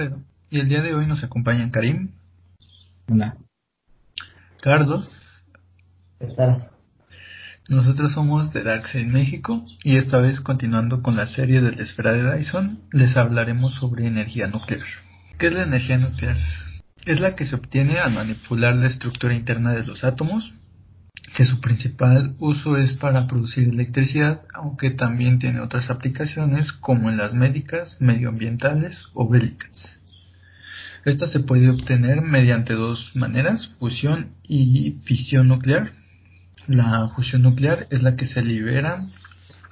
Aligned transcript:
Alfredo 0.00 0.22
y 0.50 0.60
el 0.60 0.68
día 0.68 0.82
de 0.82 0.94
hoy 0.94 1.06
nos 1.06 1.22
acompañan 1.22 1.70
Karim. 1.70 2.10
Hola. 3.08 3.36
Carlos. 4.62 5.44
¿Qué 6.18 6.26
tal? 6.28 6.70
Nosotros 7.68 8.12
somos 8.12 8.52
de 8.52 8.62
Darkseid 8.62 9.06
México 9.06 9.62
y 9.84 9.96
esta 9.96 10.18
vez 10.18 10.40
continuando 10.40 11.02
con 11.02 11.16
la 11.16 11.26
serie 11.26 11.60
de 11.60 11.72
la 11.72 11.82
esfera 11.82 12.12
de 12.12 12.36
Dyson 12.36 12.80
les 12.92 13.16
hablaremos 13.16 13.74
sobre 13.74 14.06
energía 14.06 14.48
nuclear. 14.48 14.86
¿Qué 15.38 15.48
es 15.48 15.52
la 15.52 15.64
energía 15.64 15.98
nuclear? 15.98 16.36
Es 17.04 17.20
la 17.20 17.36
que 17.36 17.44
se 17.44 17.54
obtiene 17.54 17.98
al 17.98 18.12
manipular 18.12 18.74
la 18.74 18.88
estructura 18.88 19.34
interna 19.34 19.72
de 19.72 19.84
los 19.84 20.02
átomos 20.02 20.52
que 21.34 21.44
su 21.44 21.60
principal 21.60 22.34
uso 22.38 22.76
es 22.76 22.94
para 22.94 23.26
producir 23.26 23.68
electricidad, 23.68 24.40
aunque 24.52 24.90
también 24.90 25.38
tiene 25.38 25.60
otras 25.60 25.90
aplicaciones 25.90 26.72
como 26.72 27.08
en 27.08 27.16
las 27.16 27.34
médicas, 27.34 27.96
medioambientales 28.00 29.04
o 29.14 29.28
bélicas. 29.28 30.00
Esta 31.04 31.28
se 31.28 31.40
puede 31.40 31.70
obtener 31.70 32.20
mediante 32.20 32.74
dos 32.74 33.12
maneras, 33.14 33.68
fusión 33.78 34.32
y 34.46 34.98
fisión 35.04 35.48
nuclear. 35.48 35.92
La 36.66 37.08
fusión 37.08 37.42
nuclear 37.42 37.86
es 37.90 38.02
la 38.02 38.16
que 38.16 38.26
se 38.26 38.42
libera, 38.42 39.00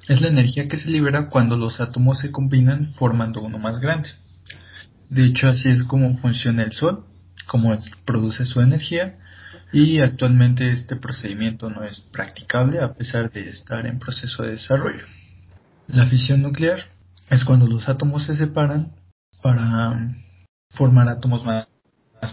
es 0.09 0.23
la 0.23 0.29
energía 0.29 0.69
que 0.69 0.79
se 0.79 0.89
libera 0.89 1.29
cuando 1.29 1.57
los 1.57 1.81
átomos 1.81 2.21
se 2.21 2.31
combinan 2.31 2.95
formando 2.95 3.43
uno 3.43 3.59
más 3.59 3.81
grande. 3.81 4.09
De 5.11 5.25
hecho, 5.25 5.49
así 5.49 5.69
es 5.69 5.83
como 5.83 6.17
funciona 6.19 6.63
el 6.63 6.73
Sol, 6.73 7.05
como 7.47 7.77
produce 8.05 8.47
su 8.47 8.61
energía, 8.61 9.17
y 9.73 10.01
actualmente 10.01 10.71
este 10.71 10.97
procedimiento 10.97 11.69
no 11.71 11.85
es 11.85 12.01
practicable 12.01 12.81
a 12.81 12.95
pesar 12.95 13.31
de 13.31 13.49
estar 13.49 13.87
en 13.87 13.99
proceso 13.99 14.43
de 14.43 14.53
desarrollo. 14.53 15.05
La 15.87 16.07
fisión 16.07 16.43
nuclear 16.43 16.81
es 17.31 17.45
cuando 17.45 17.67
los 17.67 17.89
átomos 17.89 18.25
se 18.25 18.35
separan 18.35 18.93
para 19.43 20.17
formar 20.71 21.09
átomos 21.09 21.45
más, 21.45 21.67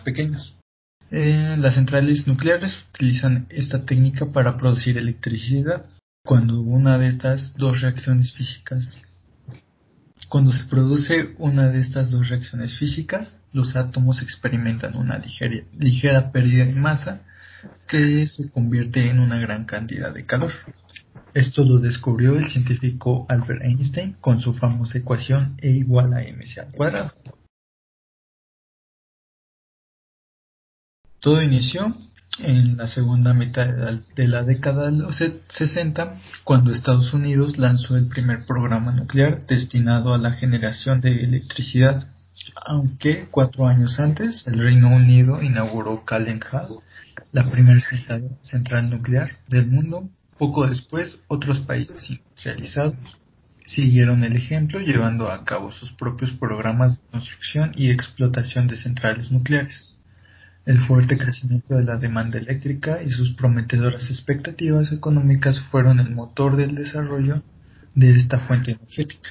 pequeños. 0.04 0.56
Eh, 1.12 1.56
las 1.58 1.76
centrales 1.76 2.28
nucleares 2.28 2.74
utilizan 2.94 3.48
esta 3.50 3.86
técnica 3.86 4.32
para 4.32 4.58
producir 4.58 4.98
electricidad 4.98 5.86
cuando 6.26 6.60
una 6.60 6.98
de 6.98 7.08
estas 7.08 7.56
dos 7.56 7.82
reacciones 7.82 8.34
físicas 8.34 8.98
cuando 10.30 10.52
se 10.52 10.64
produce 10.66 11.36
una 11.38 11.68
de 11.68 11.80
estas 11.80 12.12
dos 12.12 12.30
reacciones 12.30 12.78
físicas, 12.78 13.38
los 13.54 13.76
átomos 13.76 14.22
experimentan 14.22 14.96
una 14.96 15.18
ligera, 15.20 16.32
pérdida 16.32 16.66
de 16.66 16.74
masa 16.74 17.22
que 17.88 18.28
se 18.28 18.50
convierte 18.50 19.10
en 19.10 19.20
una 19.20 19.40
gran 19.40 19.66
cantidad 19.66 20.14
de 20.14 20.26
calor. 20.26 20.52
Esto 21.34 21.64
lo 21.64 21.80
descubrió 21.80 22.38
el 22.38 22.48
científico 22.50 23.26
Albert 23.28 23.64
Einstein 23.64 24.14
con 24.22 24.40
su 24.40 24.54
famosa 24.54 25.00
ecuación 25.00 25.58
E 25.62 25.72
igual 25.72 26.14
a 26.14 26.22
mc 26.22 26.60
al 26.60 26.72
cuadrado. 26.74 27.12
Todo 31.20 31.42
inició 31.42 31.96
en 32.40 32.78
la 32.78 32.88
segunda 32.88 33.34
mitad 33.34 33.68
de 34.16 34.28
la, 34.28 34.44
década 34.44 34.92
de 34.92 34.98
los 34.98 35.18
60, 35.48 36.20
cuando 36.44 36.72
Estados 36.72 37.14
Unidos 37.14 37.58
lanzó 37.58 37.96
el 37.96 38.08
primer 38.08 38.46
programa 38.46 38.92
nuclear 38.92 39.46
destinado 39.46 40.14
a 40.14 40.18
la 40.18 40.32
generación 40.32 41.02
de 41.02 41.24
electricidad, 41.24 42.08
aunque 42.66 43.28
cuatro 43.32 43.68
años 43.68 44.00
antes 44.00 44.46
el 44.48 44.62
Reino 44.62 44.90
Unido 44.94 45.42
inauguró 45.42 46.04
Calden 46.04 46.42
Hall, 46.52 46.80
la 47.32 47.50
primera 47.50 47.80
central 48.42 48.90
nuclear 48.90 49.38
del 49.48 49.68
mundo. 49.68 50.10
Poco 50.38 50.68
después, 50.68 51.22
otros 51.28 51.60
países 51.62 52.10
industrializados 52.10 52.96
siguieron 53.66 54.24
el 54.24 54.36
ejemplo 54.36 54.80
llevando 54.80 55.32
a 55.32 55.44
cabo 55.44 55.72
sus 55.72 55.94
propios 55.94 56.32
programas 56.32 56.98
de 56.98 57.08
construcción 57.12 57.72
y 57.76 57.90
explotación 57.90 58.68
de 58.68 58.78
centrales 58.78 59.32
nucleares. 59.32 59.95
El 60.66 60.80
fuerte 60.80 61.18
crecimiento 61.18 61.76
de 61.76 61.84
la 61.84 61.98
demanda 61.98 62.40
eléctrica 62.40 63.04
y 63.04 63.12
sus 63.12 63.36
prometedoras 63.36 64.10
expectativas 64.10 64.92
económicas 64.92 65.60
fueron 65.60 66.00
el 66.00 66.10
motor 66.10 66.56
del 66.56 66.74
desarrollo 66.74 67.44
de 67.94 68.16
esta 68.16 68.40
fuente 68.40 68.72
energética. 68.72 69.30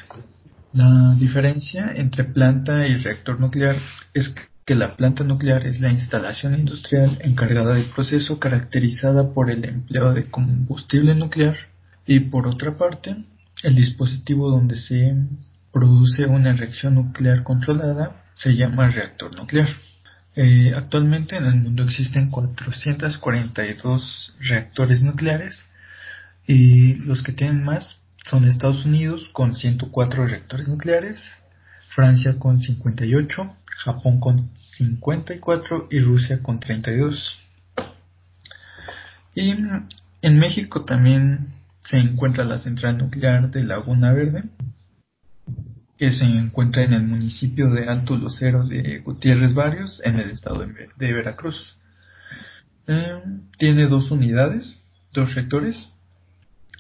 La 0.72 1.14
diferencia 1.18 1.92
entre 1.96 2.22
planta 2.22 2.86
y 2.86 2.96
reactor 2.96 3.40
nuclear 3.40 3.76
es 4.12 4.32
que 4.64 4.74
la 4.76 4.96
planta 4.96 5.24
nuclear 5.24 5.66
es 5.66 5.80
la 5.80 5.90
instalación 5.90 6.54
industrial 6.54 7.18
encargada 7.20 7.74
del 7.74 7.86
proceso 7.86 8.38
caracterizada 8.38 9.32
por 9.32 9.50
el 9.50 9.64
empleo 9.64 10.14
de 10.14 10.30
combustible 10.30 11.16
nuclear 11.16 11.56
y 12.06 12.20
por 12.20 12.46
otra 12.46 12.78
parte 12.78 13.16
el 13.64 13.74
dispositivo 13.74 14.50
donde 14.50 14.76
se 14.76 15.16
produce 15.72 16.26
una 16.26 16.52
reacción 16.52 16.94
nuclear 16.94 17.42
controlada 17.42 18.24
se 18.34 18.54
llama 18.54 18.88
reactor 18.88 19.36
nuclear. 19.36 19.68
Eh, 20.36 20.72
actualmente 20.74 21.36
en 21.36 21.46
el 21.46 21.54
mundo 21.54 21.84
existen 21.84 22.30
442 22.30 24.34
reactores 24.40 25.02
nucleares 25.02 25.64
y 26.46 26.96
los 26.96 27.22
que 27.22 27.32
tienen 27.32 27.62
más 27.62 27.98
son 28.24 28.44
Estados 28.44 28.84
Unidos 28.84 29.28
con 29.32 29.54
104 29.54 30.26
reactores 30.26 30.66
nucleares, 30.66 31.22
Francia 31.88 32.38
con 32.38 32.60
58, 32.60 33.56
Japón 33.84 34.18
con 34.18 34.50
54 34.56 35.88
y 35.90 36.00
Rusia 36.00 36.42
con 36.42 36.58
32. 36.58 37.38
Y 39.34 39.54
en 40.22 40.38
México 40.38 40.84
también 40.84 41.54
se 41.80 41.98
encuentra 41.98 42.44
la 42.44 42.58
central 42.58 42.98
nuclear 42.98 43.50
de 43.50 43.62
Laguna 43.62 44.12
Verde, 44.12 44.44
que 45.98 46.12
se 46.12 46.24
encuentra 46.24 46.82
en 46.82 46.92
el 46.92 47.04
municipio 47.04 47.70
de 47.70 47.86
Alto 47.86 48.16
Lucero 48.16 48.64
de 48.64 48.98
Gutiérrez 49.00 49.54
Barrios, 49.54 50.00
en 50.04 50.18
el 50.18 50.30
estado 50.30 50.66
de, 50.98 51.12
Veracruz. 51.12 51.76
Eh, 52.86 53.22
tiene 53.58 53.86
dos 53.86 54.10
unidades, 54.10 54.82
dos 55.12 55.34
reactores. 55.34 55.88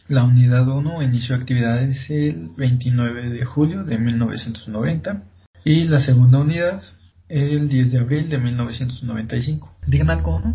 La 0.08 0.24
unidad 0.24 0.68
1 0.68 1.02
inició 1.02 1.36
actividades 1.36 2.10
el 2.10 2.50
29 2.56 3.30
de 3.30 3.44
julio 3.44 3.84
de 3.84 3.98
1990 3.98 5.22
y 5.64 5.84
la 5.84 6.00
segunda 6.00 6.40
unidad 6.40 6.82
el 7.28 7.68
10 7.68 7.92
de 7.92 7.98
abril 7.98 8.28
de 8.28 8.38
1995. 8.38 9.76
Díganme 9.86 10.12
algo, 10.12 10.40
¿no? 10.40 10.54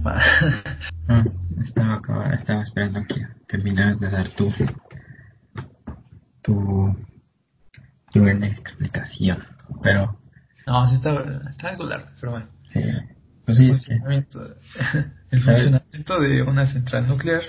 no 1.08 1.24
estaba, 1.64 2.30
estaba 2.34 2.62
esperando 2.62 3.04
que 3.08 3.26
terminaras 3.48 4.00
de 4.00 4.10
dar 4.12 4.30
tu, 4.30 4.54
tu 6.44 6.96
buena 8.14 8.48
explicación, 8.48 9.40
pero... 9.82 10.18
No, 10.66 10.88
sí 10.88 10.96
está, 10.96 11.14
está 11.50 11.70
algo 11.70 11.86
largo, 11.86 12.08
pero 12.20 12.32
bueno. 12.34 12.48
Sí, 12.72 12.82
pues 13.46 13.60
el, 13.60 13.72
funcionamiento, 13.72 14.56
el 15.32 15.42
funcionamiento 15.42 16.20
de 16.22 16.42
una 16.44 16.66
central 16.66 17.08
nuclear 17.08 17.42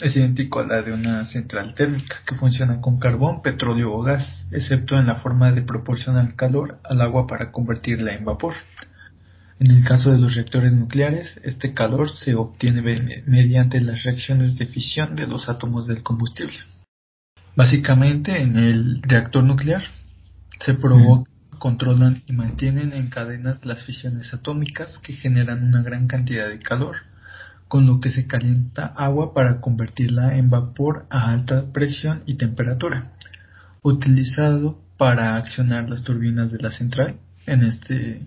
es 0.00 0.14
idéntico 0.16 0.60
a 0.60 0.66
la 0.66 0.82
de 0.82 0.92
una 0.92 1.24
central 1.24 1.74
térmica 1.74 2.16
que 2.26 2.34
funciona 2.34 2.80
con 2.80 2.98
carbón, 2.98 3.42
petróleo 3.42 3.92
o 3.92 4.02
gas, 4.02 4.46
excepto 4.50 4.98
en 4.98 5.06
la 5.06 5.16
forma 5.16 5.52
de 5.52 5.62
proporcionar 5.62 6.34
calor 6.36 6.80
al 6.84 7.00
agua 7.00 7.26
para 7.26 7.50
convertirla 7.50 8.14
en 8.14 8.24
vapor. 8.24 8.54
En 9.58 9.70
el 9.70 9.84
caso 9.84 10.12
de 10.12 10.18
los 10.18 10.34
reactores 10.34 10.74
nucleares, 10.74 11.40
este 11.42 11.72
calor 11.72 12.10
se 12.10 12.34
obtiene 12.34 12.82
mediante 13.26 13.80
las 13.80 14.02
reacciones 14.02 14.58
de 14.58 14.66
fisión 14.66 15.16
de 15.16 15.26
los 15.26 15.48
átomos 15.48 15.86
del 15.86 16.02
combustible. 16.02 16.58
Básicamente, 17.56 18.42
en 18.42 18.56
el 18.56 19.02
reactor 19.02 19.42
nuclear 19.42 19.82
se 20.60 20.74
provocan, 20.74 21.32
controlan 21.58 22.22
y 22.26 22.34
mantienen 22.34 22.92
en 22.92 23.08
cadenas 23.08 23.64
las 23.64 23.82
fisiones 23.82 24.34
atómicas 24.34 24.98
que 24.98 25.14
generan 25.14 25.64
una 25.64 25.82
gran 25.82 26.06
cantidad 26.06 26.48
de 26.48 26.58
calor, 26.58 26.96
con 27.66 27.86
lo 27.86 27.98
que 27.98 28.10
se 28.10 28.26
calienta 28.26 28.86
agua 28.86 29.32
para 29.32 29.62
convertirla 29.62 30.36
en 30.36 30.50
vapor 30.50 31.06
a 31.08 31.32
alta 31.32 31.72
presión 31.72 32.22
y 32.26 32.34
temperatura, 32.34 33.12
utilizado 33.82 34.78
para 34.98 35.36
accionar 35.36 35.88
las 35.88 36.02
turbinas 36.02 36.52
de 36.52 36.58
la 36.58 36.70
central. 36.70 37.16
En 37.46 37.64
este 37.64 38.20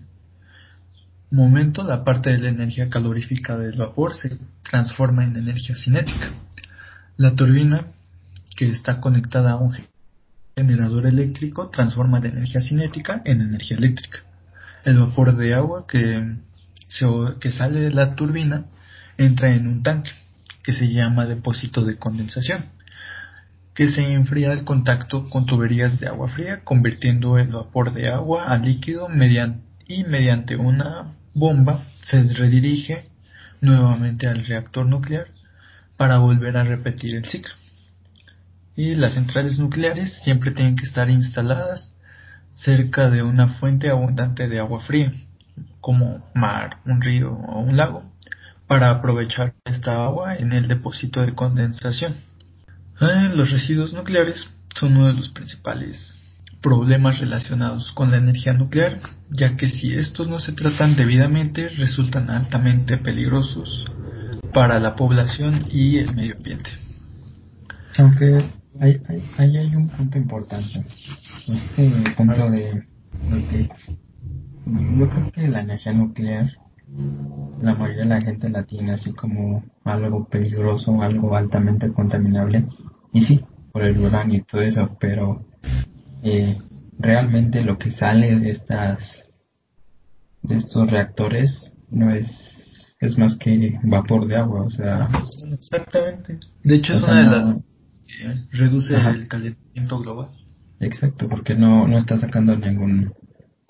momento, 1.30 1.84
la 1.84 2.02
parte 2.02 2.30
de 2.30 2.38
la 2.38 2.48
energía 2.48 2.90
calorífica 2.90 3.56
del 3.56 3.78
vapor 3.78 4.12
se 4.12 4.38
transforma 4.68 5.24
en 5.24 5.36
energía 5.36 5.76
cinética. 5.76 6.32
La 7.16 7.36
turbina 7.36 7.86
que 8.60 8.68
está 8.68 9.00
conectada 9.00 9.52
a 9.52 9.56
un 9.56 9.74
generador 10.54 11.06
eléctrico 11.06 11.70
transforma 11.70 12.20
la 12.20 12.28
energía 12.28 12.60
cinética 12.60 13.22
en 13.24 13.40
energía 13.40 13.78
eléctrica. 13.78 14.18
El 14.84 14.98
vapor 14.98 15.34
de 15.34 15.54
agua 15.54 15.86
que, 15.86 16.36
sale 17.50 17.80
de 17.80 17.90
la 17.90 18.14
turbina 18.16 18.66
entra 19.16 19.54
en 19.54 19.66
un 19.66 19.82
tanque 19.82 20.10
que 20.62 20.74
se 20.74 20.92
llama 20.92 21.24
depósito 21.24 21.86
de 21.86 21.96
condensación, 21.96 22.66
que 23.72 23.88
se 23.88 24.12
enfría 24.12 24.52
al 24.52 24.64
contacto 24.64 25.24
con 25.30 25.46
tuberías 25.46 25.98
de 25.98 26.08
agua 26.08 26.28
fría, 26.28 26.62
convirtiendo 26.62 27.38
el 27.38 27.48
vapor 27.48 27.94
de 27.94 28.10
agua 28.10 28.52
a 28.52 28.58
líquido 28.58 29.08
y 29.88 30.04
mediante 30.04 30.56
una 30.56 31.14
bomba 31.32 31.86
se 32.02 32.22
redirige 32.24 33.08
nuevamente 33.62 34.26
al 34.26 34.44
reactor 34.44 34.84
nuclear 34.84 35.28
para 35.96 36.18
volver 36.18 36.58
a 36.58 36.64
repetir 36.64 37.14
el 37.14 37.24
ciclo 37.24 37.54
y 38.80 38.94
las 38.94 39.12
centrales 39.12 39.58
nucleares 39.58 40.20
siempre 40.22 40.52
tienen 40.52 40.74
que 40.74 40.86
estar 40.86 41.10
instaladas 41.10 41.94
cerca 42.54 43.10
de 43.10 43.22
una 43.22 43.48
fuente 43.48 43.90
abundante 43.90 44.48
de 44.48 44.58
agua 44.58 44.80
fría, 44.80 45.12
como 45.82 46.24
mar, 46.34 46.78
un 46.86 47.02
río 47.02 47.32
o 47.32 47.60
un 47.60 47.76
lago, 47.76 48.04
para 48.66 48.90
aprovechar 48.90 49.52
esta 49.66 50.02
agua 50.04 50.34
en 50.34 50.52
el 50.52 50.66
depósito 50.66 51.20
de 51.20 51.34
condensación. 51.34 52.16
Eh, 53.02 53.30
los 53.34 53.50
residuos 53.50 53.92
nucleares 53.92 54.46
son 54.74 54.96
uno 54.96 55.08
de 55.08 55.14
los 55.14 55.28
principales 55.28 56.18
problemas 56.62 57.18
relacionados 57.18 57.92
con 57.92 58.10
la 58.10 58.16
energía 58.16 58.54
nuclear, 58.54 59.00
ya 59.30 59.56
que 59.56 59.68
si 59.68 59.94
estos 59.94 60.28
no 60.28 60.38
se 60.38 60.52
tratan 60.52 60.96
debidamente 60.96 61.68
resultan 61.68 62.30
altamente 62.30 62.96
peligrosos 62.96 63.84
para 64.54 64.80
la 64.80 64.96
población 64.96 65.66
y 65.70 65.98
el 65.98 66.14
medio 66.14 66.36
ambiente. 66.36 66.70
Aunque 67.96 68.59
ahí 68.80 69.00
hay, 69.38 69.56
hay, 69.56 69.76
un 69.76 69.88
punto 69.88 70.18
importante. 70.18 70.84
Este 71.48 71.92
punto 72.16 72.50
de, 72.50 72.82
de 73.30 73.70
yo 74.98 75.08
creo 75.08 75.32
que 75.32 75.48
la 75.48 75.60
energía 75.60 75.92
nuclear 75.92 76.50
la 77.62 77.74
mayoría 77.74 78.02
de 78.02 78.08
la 78.08 78.20
gente 78.20 78.48
la 78.48 78.64
tiene 78.64 78.92
así 78.92 79.12
como 79.12 79.62
algo 79.84 80.24
peligroso, 80.24 81.00
algo 81.02 81.36
altamente 81.36 81.92
contaminable. 81.92 82.66
Y 83.12 83.22
sí, 83.22 83.44
por 83.72 83.82
el 83.82 83.98
uranio 83.98 84.38
y 84.38 84.42
todo 84.42 84.62
eso, 84.62 84.96
pero 84.98 85.44
eh, 86.22 86.58
realmente 86.98 87.62
lo 87.62 87.78
que 87.78 87.90
sale 87.90 88.38
de 88.38 88.50
estas 88.50 88.98
de 90.42 90.56
estos 90.56 90.90
reactores 90.90 91.74
no 91.90 92.10
es 92.10 92.30
es 93.00 93.16
más 93.16 93.36
que 93.38 93.78
vapor 93.82 94.26
de 94.26 94.36
agua, 94.36 94.62
o 94.62 94.70
sea, 94.70 95.08
exactamente. 95.52 96.38
De 96.62 96.76
hecho 96.76 96.94
es 96.94 97.02
una 97.02 97.22
de 97.22 97.30
las 97.30 97.69
reduce 98.52 98.96
el 98.96 99.28
calentamiento 99.28 99.98
global. 100.00 100.30
Exacto, 100.80 101.26
porque 101.28 101.54
no 101.54 101.86
no 101.86 101.98
está 101.98 102.16
sacando 102.18 102.56
ningún 102.56 103.12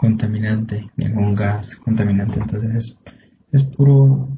contaminante, 0.00 0.90
ningún 0.96 1.34
gas 1.34 1.76
contaminante, 1.84 2.40
entonces 2.40 2.96
es, 3.52 3.64
puro 3.64 4.28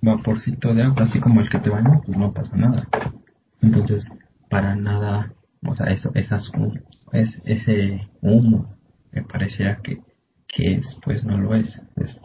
vaporcito 0.00 0.72
de 0.72 0.84
agua, 0.84 1.02
así 1.02 1.20
como 1.20 1.42
el 1.42 1.50
que 1.50 1.58
te 1.58 1.68
baña, 1.68 2.00
pues 2.06 2.16
no 2.16 2.32
pasa 2.32 2.56
nada. 2.56 2.88
Entonces, 3.60 4.08
para 4.48 4.74
nada, 4.74 5.34
o 5.62 5.74
sea, 5.74 5.92
eso, 5.92 6.10
esas, 6.14 6.50
es, 7.12 7.42
ese 7.44 8.08
humo 8.22 8.74
me 9.12 9.22
pareciera 9.22 9.76
que, 9.82 10.00
que 10.48 10.76
es, 10.76 10.96
pues 11.04 11.22
no 11.22 11.36
lo 11.36 11.54
es, 11.54 11.82
es 11.96 12.18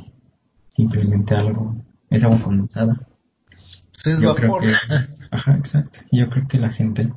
simplemente 0.69 1.35
algo, 1.35 1.75
es 2.09 2.23
agua 2.23 2.41
condensada. 2.41 2.95
Es 4.05 4.21
Yo 4.21 4.33
vapor. 4.35 4.61
creo 4.61 4.71
que, 4.87 4.95
ajá, 5.31 5.57
exacto. 5.57 5.99
Yo 6.13 6.29
creo 6.29 6.47
que 6.47 6.59
la 6.59 6.69
gente, 6.69 7.11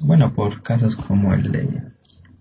bueno, 0.00 0.32
por 0.32 0.62
casos 0.62 0.96
como 0.96 1.34
el 1.34 1.52
de 1.52 1.82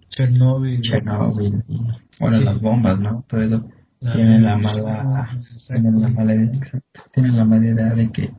Chernobyl. 0.09 0.81
Chernobyl 0.81 1.63
y, 1.67 1.79
bueno, 2.19 2.39
las 2.41 2.61
bombas, 2.61 2.99
¿no? 2.99 3.23
Todo 3.27 3.41
eso. 3.41 3.69
tienen 3.99 4.43
la 4.43 4.57
mala, 4.57 5.29
tienen 5.67 6.01
la 6.01 6.07
mala 6.09 6.35
idea, 6.35 6.51
exacto. 6.53 7.01
Tienen 7.13 7.37
la 7.37 7.45
mala 7.45 7.67
idea 7.67 7.93
de 7.93 8.11
que 8.11 8.31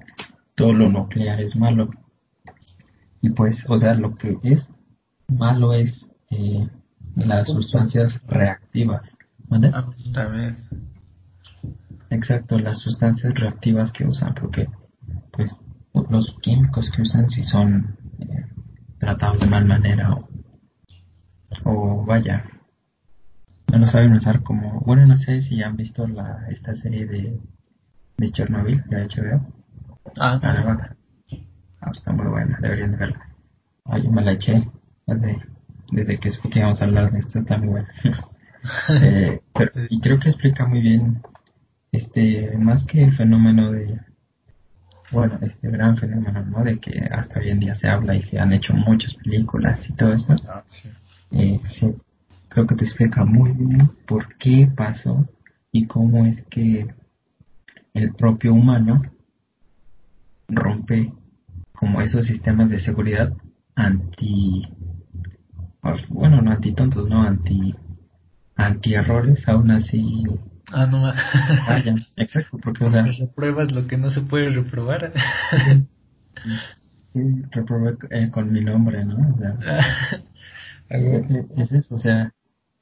todo 0.54 0.72
lo 0.72 0.88
nuclear 0.88 1.40
es 1.40 1.56
malo. 1.56 1.90
Y 3.20 3.30
pues, 3.30 3.64
o 3.68 3.76
sea, 3.78 3.94
lo 3.94 4.14
que 4.16 4.38
es 4.42 4.68
malo 5.28 5.72
es 5.72 6.06
eh, 6.30 6.68
las 7.16 7.48
sustancias 7.48 8.20
reactivas. 8.26 9.02
¿Vale? 9.48 9.72
Exacto, 12.10 12.58
las 12.58 12.78
sustancias 12.78 13.34
reactivas 13.34 13.92
que 13.92 14.06
usan, 14.06 14.34
porque 14.34 14.68
pues 15.32 15.52
los 16.10 16.36
químicos 16.40 16.90
que 16.90 17.02
usan 17.02 17.28
si 17.28 17.44
son 17.44 17.97
tratados 18.98 19.40
de 19.40 19.46
mal 19.46 19.64
manera 19.64 20.12
o 20.12 20.28
o 21.64 22.04
vaya, 22.04 22.44
no 23.70 23.78
lo 23.78 23.86
saben 23.86 24.12
usar 24.12 24.42
como, 24.42 24.80
bueno, 24.80 25.06
no 25.06 25.16
sé 25.16 25.40
si 25.40 25.62
han 25.62 25.76
visto 25.76 26.06
la 26.06 26.46
esta 26.50 26.74
serie 26.74 27.06
de, 27.06 27.38
de 28.16 28.30
Chernobyl 28.30 28.82
de 28.88 29.04
HBO. 29.04 29.46
Ah, 30.18 30.40
ah, 30.42 30.94
ah, 31.80 31.90
está 31.90 32.12
muy 32.12 32.26
buena, 32.26 32.58
deberían 32.60 32.92
de 32.92 32.96
verla. 32.96 33.28
Ah, 33.84 33.98
yo 33.98 34.10
me 34.10 34.22
la 34.22 34.32
eché 34.32 34.68
desde, 35.06 35.38
desde 35.92 36.18
que 36.18 36.30
supe 36.30 36.50
que 36.50 36.58
íbamos 36.60 36.80
a 36.80 36.84
hablar 36.86 37.12
de 37.12 37.18
esto, 37.18 37.38
está 37.38 37.58
muy 37.58 37.68
buena. 37.68 37.88
eh, 39.02 39.40
pero, 39.54 39.72
y 39.88 40.00
creo 40.00 40.18
que 40.18 40.28
explica 40.28 40.66
muy 40.66 40.80
bien, 40.80 41.22
este, 41.92 42.56
más 42.58 42.84
que 42.84 43.04
el 43.04 43.14
fenómeno 43.14 43.72
de, 43.72 44.00
bueno, 45.10 45.38
este 45.42 45.70
gran 45.70 45.96
fenómeno, 45.96 46.44
¿no? 46.44 46.64
De 46.64 46.78
que 46.78 47.00
hasta 47.10 47.40
hoy 47.40 47.50
en 47.50 47.60
día 47.60 47.74
se 47.74 47.88
habla 47.88 48.14
y 48.14 48.22
se 48.22 48.38
han 48.38 48.52
hecho 48.52 48.74
muchas 48.74 49.14
películas 49.14 49.88
y 49.88 49.92
todo 49.94 50.12
eso. 50.12 50.36
Ah, 50.48 50.64
sí 50.68 50.90
eh, 51.30 51.60
creo 52.48 52.66
que 52.66 52.74
te 52.74 52.84
explica 52.84 53.24
muy 53.24 53.52
bien 53.52 53.90
por 54.06 54.36
qué 54.36 54.70
pasó 54.74 55.28
y 55.72 55.86
cómo 55.86 56.26
es 56.26 56.42
que 56.44 56.86
el 57.94 58.14
propio 58.14 58.54
humano 58.54 59.02
rompe 60.48 61.12
como 61.72 62.00
esos 62.00 62.26
sistemas 62.26 62.70
de 62.70 62.80
seguridad 62.80 63.32
anti 63.74 64.66
pues, 65.80 66.08
bueno 66.08 66.40
no 66.40 66.50
anti 66.50 66.72
tontos 66.72 67.08
no 67.08 67.22
anti 67.22 67.74
anti 68.56 68.94
errores 68.94 69.46
aún 69.48 69.70
así 69.70 70.24
ah 70.72 70.86
no 70.86 71.02
vaya 71.66 71.94
exacto 72.16 72.58
porque 72.58 72.84
o 72.84 72.90
sea 72.90 73.02
repruebas 73.02 73.72
lo 73.72 73.86
que 73.86 73.96
no 73.96 74.10
se 74.10 74.20
puede 74.22 74.50
reprobar. 74.50 75.12
Sí, 77.12 77.20
reprobé 77.50 77.96
eh, 78.10 78.30
con 78.30 78.52
mi 78.52 78.60
nombre 78.62 79.04
no 79.04 79.16
o 79.34 79.38
sea, 79.38 79.58
Es 81.56 81.72
eso, 81.72 81.94
o 81.94 81.98
sea, 81.98 82.32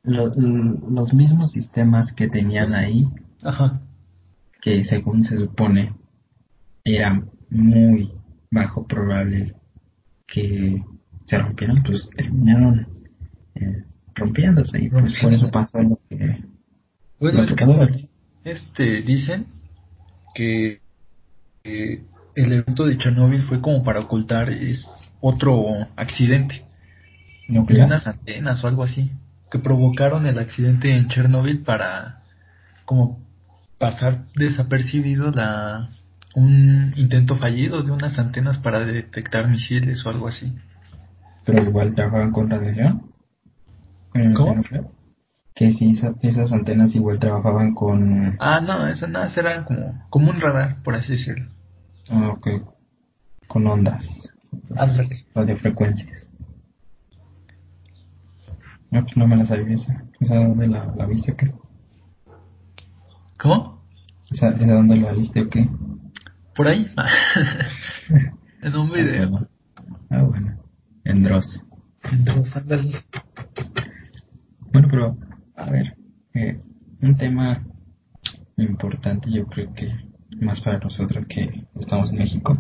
los 0.03 1.13
mismos 1.15 1.53
sistemas 1.53 2.13
que 2.13 2.29
tenían 2.29 2.73
ahí, 2.73 3.09
que 4.61 4.85
según 4.85 5.25
se 5.25 5.37
supone 5.39 5.93
era 6.85 7.21
muy 7.51 8.13
bajo 8.51 8.87
probable 8.87 9.55
que 10.27 10.83
se 11.25 11.39
rompieran, 11.39 11.83
pues 11.83 12.09
terminaron 12.17 12.87
eh, 13.55 13.85
rompiéndose 14.15 14.81
y 14.81 14.89
pues 14.89 15.19
por 15.21 15.33
eso 15.33 15.51
pasó 15.51 15.79
lo 15.79 15.99
que... 16.09 16.45
Bueno, 17.19 17.43
es 17.43 17.55
que 17.55 18.09
este, 18.45 19.03
dicen 19.03 19.47
que 20.35 20.81
el 21.65 22.53
evento 22.53 22.87
de 22.87 22.99
Chernobyl 22.99 23.43
fue 23.43 23.61
como 23.61 23.83
para 23.83 24.01
ocultar 24.01 24.51
es 24.51 24.87
otro 25.21 25.89
accidente 25.97 26.67
unas 27.49 28.07
antenas 28.07 28.63
o 28.63 28.69
algo 28.69 28.83
así, 28.83 29.11
que 29.51 29.59
provocaron 29.59 30.27
el 30.27 30.39
accidente 30.39 30.97
en 30.97 31.09
Chernobyl 31.09 31.63
para 31.63 32.23
como 32.85 33.25
pasar 33.79 34.25
desapercibido 34.35 35.31
la 35.31 35.91
un 36.35 36.93
intento 36.97 37.37
fallido 37.37 37.83
de 37.83 37.93
unas 37.93 38.19
antenas 38.19 38.59
para 38.59 38.81
detectar 38.81 39.49
misiles 39.49 40.05
o 40.05 40.11
algo 40.11 40.29
así. 40.29 40.55
Pero 41.45 41.63
igual 41.63 41.95
trabajaban 41.95 42.31
con 42.31 42.51
radiación. 42.51 43.11
¿Cómo? 44.35 44.63
Que 45.57 45.73
si 45.73 45.99
esas 46.23 46.53
antenas 46.53 46.95
igual 46.95 47.19
trabajaban 47.19 47.75
con... 47.75 48.37
Ah, 48.39 48.61
no, 48.61 48.87
esas 48.87 49.09
nada 49.09 49.29
eran 49.35 49.65
como, 49.65 50.07
como 50.11 50.31
un 50.31 50.41
radar, 50.41 50.83
por 50.83 50.95
así 50.95 51.13
decirlo. 51.13 51.51
Ah, 52.11 52.29
ok. 52.29 52.47
Con 53.49 53.67
ondas. 53.67 54.07
Radiofrecuencias. 55.35 56.27
No, 58.91 59.03
pues 59.03 59.17
no 59.17 59.27
me 59.27 59.37
la 59.37 59.47
sabía 59.47 59.75
esa. 59.75 60.05
¿Esa 60.21 60.37
dónde 60.37 60.69
la, 60.69 60.95
la 60.95 61.07
viste 61.07 61.33
o 61.33 61.37
qué? 61.37 61.53
¿Cómo? 63.39 63.83
¿Esa, 64.31 64.51
esa 64.51 64.75
dónde 64.75 64.97
la 64.97 65.13
viste 65.13 65.41
o 65.41 65.49
qué? 65.49 65.69
Por 66.55 66.69
ahí. 66.69 66.87
en 68.63 68.77
un 68.77 68.93
video. 68.93 69.49
Ah, 70.11 70.23
bueno. 70.23 70.59
En 71.05 71.23
Dross. 71.23 71.65
En 72.13 72.25
Dross, 72.25 72.55
ándale. 72.57 73.05
Bueno, 74.73 74.89
pero, 74.91 75.17
a 75.57 75.71
ver, 75.71 75.97
eh, 76.35 76.61
un 77.03 77.17
tema 77.17 77.67
importante 78.57 79.31
yo 79.31 79.47
creo 79.47 79.73
que 79.75 79.91
más 80.41 80.61
para 80.61 80.79
nosotros 80.79 81.27
que 81.29 81.67
estamos 81.79 82.11
en 82.11 82.19
México. 82.19 82.57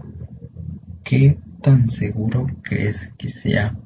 ¿Qué 1.05 1.39
tan 1.63 1.91
seguro 1.91 2.47
crees 2.63 2.97
que 3.19 3.31
sea 3.31 3.77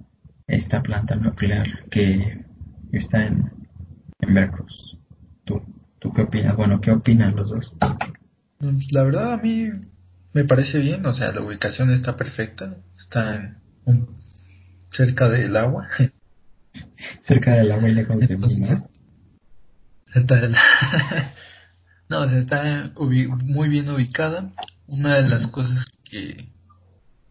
esta 0.46 0.82
planta 0.82 1.14
nuclear 1.14 1.66
que 1.90 2.44
está 2.92 3.26
en, 3.26 3.50
en 4.20 4.34
Veracruz. 4.34 4.98
¿Tú, 5.44 5.62
¿Tú 5.98 6.12
qué 6.12 6.22
opinas? 6.22 6.56
Bueno, 6.56 6.80
¿qué 6.80 6.90
opinan 6.90 7.36
los 7.36 7.50
dos? 7.50 7.74
Pues, 8.58 8.92
la 8.92 9.04
verdad 9.04 9.34
a 9.34 9.36
mí 9.38 9.70
me 10.32 10.44
parece 10.44 10.78
bien, 10.78 11.04
o 11.06 11.12
sea, 11.12 11.32
la 11.32 11.42
ubicación 11.42 11.90
está 11.90 12.16
perfecta, 12.16 12.76
está 12.98 13.56
en 13.86 14.06
cerca 14.90 15.28
del 15.28 15.56
agua. 15.56 15.88
cerca 17.22 17.54
del 17.54 17.72
agua 17.72 17.88
y 17.88 17.94
lejos 17.94 18.18
de 18.18 18.36
mí, 18.36 18.46
no, 18.60 18.89
o 22.10 22.28
sea, 22.28 22.38
está 22.38 22.92
muy 22.96 23.68
bien 23.68 23.88
ubicada. 23.90 24.52
Una 24.86 25.16
de 25.16 25.28
las 25.28 25.46
cosas 25.48 25.86
que 26.04 26.48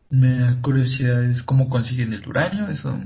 me 0.09 0.39
da 0.39 0.61
curiosidad 0.61 1.23
es 1.25 1.43
cómo 1.43 1.69
consiguen 1.69 2.13
el 2.13 2.27
uranio, 2.27 2.67
eso, 2.69 2.97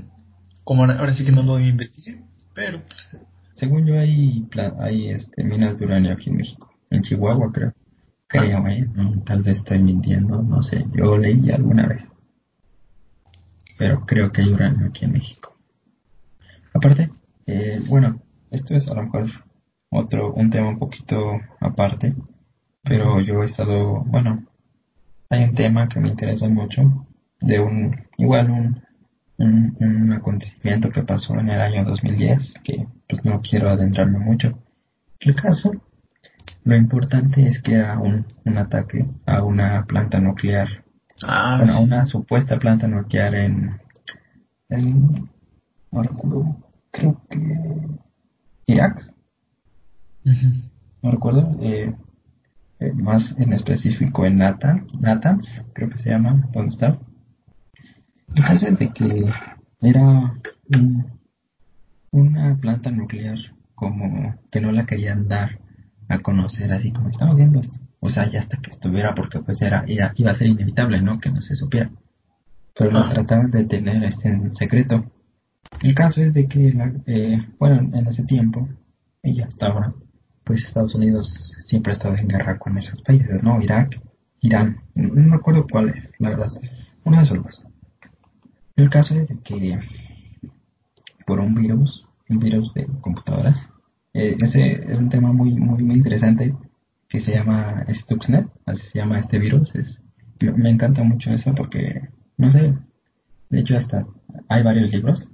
como 0.64 0.84
ahora, 0.84 1.12
sí 1.14 1.24
que 1.24 1.32
no 1.32 1.42
lo 1.42 1.60
investigué, 1.60 2.22
Pero, 2.54 2.80
pues, 2.86 3.18
según 3.54 3.86
yo, 3.86 3.98
hay, 3.98 4.46
hay 4.80 5.10
este, 5.10 5.44
minas 5.44 5.78
de 5.78 5.86
uranio 5.86 6.12
aquí 6.12 6.30
en 6.30 6.36
México. 6.36 6.72
En 6.90 7.02
Chihuahua, 7.02 7.52
creo. 7.52 7.74
Creo, 8.26 8.66
¿eh? 8.66 8.88
tal 9.26 9.42
vez 9.42 9.58
estoy 9.58 9.80
mintiendo, 9.80 10.42
no 10.42 10.62
sé. 10.62 10.86
Yo 10.92 11.16
leí 11.18 11.50
alguna 11.50 11.86
vez. 11.86 12.02
Pero 13.78 14.04
creo 14.06 14.32
que 14.32 14.42
hay 14.42 14.48
uranio 14.48 14.88
aquí 14.88 15.04
en 15.04 15.12
México. 15.12 15.54
Aparte, 16.72 17.10
eh, 17.46 17.80
bueno, 17.88 18.20
esto 18.50 18.74
es 18.74 18.88
a 18.88 18.94
lo 18.94 19.02
mejor 19.02 19.26
otro, 19.94 20.32
un 20.32 20.50
tema 20.50 20.68
un 20.68 20.78
poquito 20.78 21.40
aparte. 21.60 22.14
Pero 22.82 23.20
yo 23.20 23.42
he 23.42 23.46
estado, 23.46 24.04
bueno, 24.04 24.44
hay 25.30 25.44
un 25.44 25.54
tema 25.54 25.88
que 25.88 26.00
me 26.00 26.08
interesa 26.08 26.48
mucho. 26.48 27.06
De 27.40 27.60
un, 27.60 27.94
igual 28.16 28.50
un, 28.50 28.82
un, 29.38 29.76
un 29.80 30.12
acontecimiento 30.12 30.90
que 30.90 31.02
pasó 31.02 31.34
en 31.38 31.48
el 31.48 31.60
año 31.60 31.84
2010, 31.84 32.54
que 32.62 32.86
pues 33.08 33.24
no 33.24 33.40
quiero 33.40 33.70
adentrarme 33.70 34.18
mucho. 34.18 34.58
El 35.20 35.34
caso 35.34 35.72
lo 36.64 36.76
importante 36.76 37.46
es 37.46 37.60
que 37.60 37.74
era 37.74 37.98
un, 37.98 38.26
un 38.44 38.58
ataque 38.58 39.04
a 39.26 39.42
una 39.42 39.84
planta 39.84 40.18
nuclear. 40.18 40.84
Ah, 41.22 41.56
bueno, 41.58 41.74
a 41.74 41.80
una 41.80 42.06
supuesta 42.06 42.58
planta 42.58 42.88
nuclear 42.88 43.34
en, 43.34 43.80
en 44.70 45.28
creo 46.90 47.20
que 47.28 47.38
Irak. 48.66 49.13
No 51.02 51.10
recuerdo, 51.10 51.56
eh, 51.60 51.94
eh, 52.80 52.92
más 52.92 53.34
en 53.38 53.52
específico 53.52 54.24
en 54.24 54.38
Nathan, 54.38 54.86
Natanz, 54.98 55.46
creo 55.74 55.90
que 55.90 55.98
se 55.98 56.10
llama, 56.10 56.48
¿dónde 56.52 56.70
está? 56.70 56.98
El 58.34 58.76
de 58.76 58.92
que 58.92 59.24
era 59.80 60.34
una 62.10 62.56
planta 62.56 62.90
nuclear 62.90 63.38
como 63.74 64.34
que 64.50 64.60
no 64.60 64.72
la 64.72 64.86
querían 64.86 65.28
dar 65.28 65.58
a 66.08 66.18
conocer 66.18 66.72
así 66.72 66.90
como 66.90 67.10
estamos 67.10 67.36
viendo 67.36 67.60
esto. 67.60 67.78
O 68.00 68.10
sea, 68.10 68.28
ya 68.28 68.40
hasta 68.40 68.58
que 68.58 68.70
estuviera, 68.70 69.14
porque 69.14 69.40
pues 69.40 69.62
era, 69.62 69.84
iba 69.86 70.30
a 70.30 70.34
ser 70.34 70.46
inevitable, 70.46 71.00
¿no? 71.00 71.20
Que 71.20 71.30
no 71.30 71.40
se 71.42 71.54
supiera. 71.54 71.90
Pero 72.76 72.90
lo 72.90 73.08
trataban 73.08 73.50
de 73.50 73.64
tener 73.64 74.02
este 74.04 74.28
en 74.28 74.54
secreto. 74.54 75.10
El 75.80 75.94
caso 75.94 76.22
es 76.22 76.34
de 76.34 76.46
que, 76.46 76.74
eh, 77.06 77.48
bueno, 77.58 77.96
en 77.96 78.06
ese 78.06 78.24
tiempo, 78.24 78.68
y 79.22 79.40
hasta 79.40 79.68
ahora, 79.68 79.92
pues 80.44 80.64
Estados 80.64 80.94
Unidos 80.94 81.54
siempre 81.60 81.92
ha 81.92 81.96
estado 81.96 82.16
en 82.16 82.28
guerra 82.28 82.58
con 82.58 82.76
esos 82.76 83.00
países, 83.02 83.42
¿no? 83.42 83.60
Irak, 83.60 84.00
Irán, 84.40 84.80
no 84.94 85.14
me 85.14 85.36
acuerdo 85.36 85.66
cuál 85.70 85.88
es, 85.88 86.12
la 86.18 86.30
verdad. 86.30 86.50
Uno 87.04 87.16
de 87.16 87.22
esos 87.22 87.42
dos. 87.42 87.64
El 88.76 88.90
caso 88.90 89.14
es 89.14 89.28
de 89.28 89.38
que 89.38 89.78
por 91.26 91.40
un 91.40 91.54
virus, 91.54 92.06
un 92.28 92.38
virus 92.38 92.74
de 92.74 92.86
computadoras, 93.00 93.70
eh, 94.12 94.36
ese 94.38 94.92
es 94.92 94.98
un 94.98 95.08
tema 95.08 95.32
muy, 95.32 95.54
muy, 95.54 95.82
muy 95.82 95.96
interesante 95.96 96.54
que 97.08 97.20
se 97.20 97.32
llama 97.32 97.84
Stuxnet, 97.88 98.48
así 98.66 98.82
se 98.88 98.98
llama 98.98 99.20
este 99.20 99.38
virus. 99.38 99.74
Es, 99.74 99.98
me 100.40 100.70
encanta 100.70 101.02
mucho 101.02 101.30
eso 101.30 101.54
porque, 101.54 102.08
no 102.36 102.50
sé, 102.50 102.74
de 103.50 103.60
hecho 103.60 103.76
hasta 103.76 104.06
hay 104.48 104.62
varios 104.62 104.92
libros. 104.92 105.30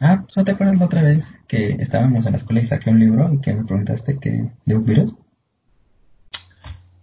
Ah, 0.00 0.24
¿no 0.34 0.44
te 0.44 0.52
acuerdas 0.52 0.78
la 0.78 0.86
otra 0.86 1.02
vez 1.02 1.24
que 1.46 1.72
estábamos 1.72 2.24
en 2.24 2.32
la 2.32 2.38
escuela 2.38 2.60
y 2.62 2.66
saqué 2.66 2.90
un 2.90 2.98
libro 2.98 3.32
y 3.34 3.40
que 3.40 3.52
me 3.52 3.64
preguntaste 3.64 4.18
que 4.18 4.50
de 4.64 4.74
un 4.74 4.84
virus? 4.84 5.14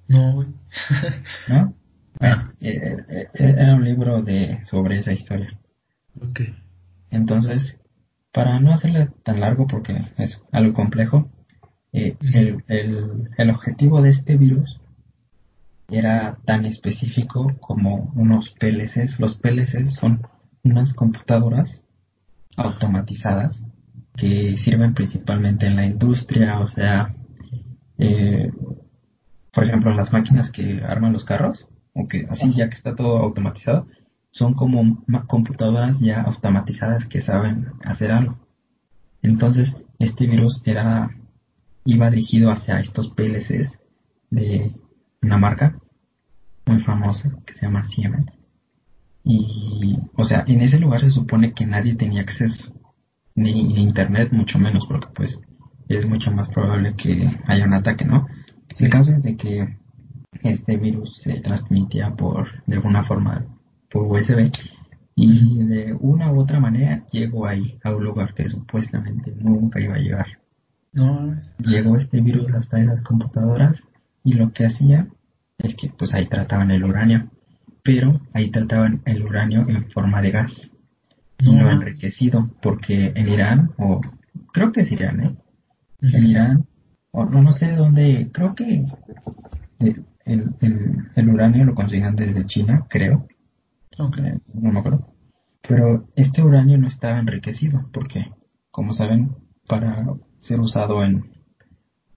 No, 0.08 0.34
güey. 0.34 0.48
¿No? 1.48 1.74
Bueno, 2.20 2.52
eh, 2.60 3.06
eh, 3.10 3.28
era 3.36 3.76
un 3.76 3.84
libro 3.84 4.24
de 4.24 4.60
sobre 4.66 4.98
esa 4.98 5.12
historia. 5.12 5.56
Ok. 6.20 6.42
Entonces, 7.12 7.78
para 8.32 8.60
no 8.60 8.74
hacerle 8.74 9.10
tan 9.24 9.40
largo 9.40 9.68
porque 9.68 9.96
es 10.18 10.42
algo 10.52 10.74
complejo, 10.74 11.30
eh, 11.94 12.18
el, 12.22 13.28
el, 13.38 13.50
objetivo 13.52 14.02
de 14.02 14.10
este 14.10 14.36
virus 14.36 14.82
era 15.90 16.38
tan 16.46 16.66
específico 16.66 17.48
como 17.60 18.12
unos 18.16 18.50
PLCs. 18.60 19.20
Los 19.20 19.38
PLCs 19.38 19.94
son 19.94 20.22
unas 20.64 20.94
computadoras 20.94 21.84
automatizadas 22.58 23.58
que 24.16 24.58
sirven 24.58 24.94
principalmente 24.94 25.68
en 25.68 25.76
la 25.76 25.86
industria, 25.86 26.60
o 26.60 26.68
sea, 26.68 27.14
eh, 27.98 28.52
por 29.54 29.64
ejemplo, 29.64 29.94
las 29.94 30.12
máquinas 30.12 30.52
que 30.52 30.82
arman 30.84 31.14
los 31.14 31.24
carros, 31.24 31.66
o 31.94 32.08
que 32.08 32.26
así 32.30 32.54
ya 32.56 32.70
que 32.70 32.76
está 32.76 32.96
todo 32.96 33.18
automatizado, 33.18 33.88
son 34.32 34.54
como 34.54 35.04
computadoras 35.28 36.00
ya 36.00 36.22
automatizadas 36.22 37.08
que 37.08 37.22
saben 37.22 37.68
hacer 37.84 38.12
algo. 38.12 38.38
Entonces, 39.22 39.76
este 40.00 40.28
virus 40.28 40.62
era 40.66 41.10
iba 41.86 42.10
dirigido 42.10 42.52
hacia 42.52 42.80
estos 42.80 43.10
PLCs 43.12 43.80
de 44.30 44.76
una 45.22 45.38
marca 45.38 45.80
muy 46.66 46.82
famosa 46.82 47.32
que 47.46 47.54
se 47.54 47.66
llama 47.66 47.88
Siemens. 47.88 48.37
Y, 49.30 50.00
o 50.16 50.24
sea, 50.24 50.46
en 50.48 50.62
ese 50.62 50.80
lugar 50.80 51.02
se 51.02 51.10
supone 51.10 51.54
que 51.54 51.66
nadie 51.66 51.96
tenía 51.96 52.22
acceso, 52.22 52.72
ni, 53.36 53.76
internet, 53.76 54.30
mucho 54.32 54.58
menos, 54.58 54.86
porque 54.88 55.08
pues 55.14 55.38
es 55.90 56.08
mucho 56.08 56.32
más 56.32 56.48
probable 56.48 56.96
que 56.96 57.30
haya 57.46 57.66
un 57.66 57.74
ataque, 57.74 58.06
¿no? 58.06 58.26
El 58.80 58.90
caso 58.90 59.12
es 59.12 59.22
de 59.24 59.36
que 59.36 59.78
este 60.44 60.78
virus 60.78 61.18
se 61.22 61.42
transmitía 61.42 62.12
por, 62.16 62.64
de 62.66 62.76
alguna 62.78 63.04
forma, 63.04 63.46
por 63.90 64.04
USB 64.04 64.50
y 65.16 65.64
de 65.66 65.94
una 66.00 66.32
u 66.32 66.40
otra 66.40 66.62
manera 66.62 67.06
llegó 67.12 67.48
ahí 67.48 67.78
a 67.84 67.94
un 67.94 68.06
lugar 68.06 68.34
que 68.34 68.48
supuestamente 68.48 69.34
nunca 69.36 69.82
iba 69.82 69.96
a 69.96 70.00
llegar. 70.00 70.28
No. 70.94 71.36
Llegó 71.60 71.98
este 71.98 72.22
virus 72.22 72.54
hasta 72.54 72.80
esas 72.80 73.02
computadoras 73.02 73.84
y 74.24 74.34
lo 74.34 74.54
que 74.54 74.68
hacía 74.68 75.08
es 75.58 75.76
que 75.76 75.90
pues 75.90 76.14
ahí 76.14 76.28
trataban 76.28 76.72
el 76.72 76.86
uranio, 76.86 77.30
pero 77.88 78.20
ahí 78.34 78.52
trataban 78.52 79.02
el 79.06 79.24
uranio 79.24 79.62
en 79.66 79.90
forma 79.92 80.22
de 80.22 80.32
gas, 80.32 80.70
no, 81.42 81.72
enriquecido, 81.72 82.52
porque 82.62 83.14
en 83.16 83.30
Irán, 83.30 83.72
o 83.78 84.02
creo 84.52 84.74
que 84.74 84.82
es 84.82 84.92
Irán, 84.92 85.24
¿eh? 85.24 85.36
En 86.02 86.28
Irán, 86.28 86.66
o 87.12 87.24
no, 87.24 87.42
no 87.42 87.54
sé 87.54 87.68
de 87.68 87.78
dónde, 87.78 88.30
creo 88.34 88.56
que 88.56 88.86
el, 89.80 90.04
el, 91.16 91.30
uranio 91.30 91.64
lo 91.64 91.76
consiguen 91.76 92.18
desde 92.18 92.46
China, 92.46 92.86
creo. 92.90 93.26
Okay. 93.98 94.34
No 94.54 94.74
me 94.74 94.80
acuerdo. 94.80 95.08
Pero 95.66 96.10
este 96.18 96.44
uranio 96.44 96.78
no 96.78 96.90
estaba 96.90 97.20
enriquecido, 97.20 97.84
porque, 97.94 98.26
como 98.70 98.94
saben, 98.94 99.30
para 99.66 100.06
ser 100.40 100.60
usado 100.60 101.06
en, 101.06 101.24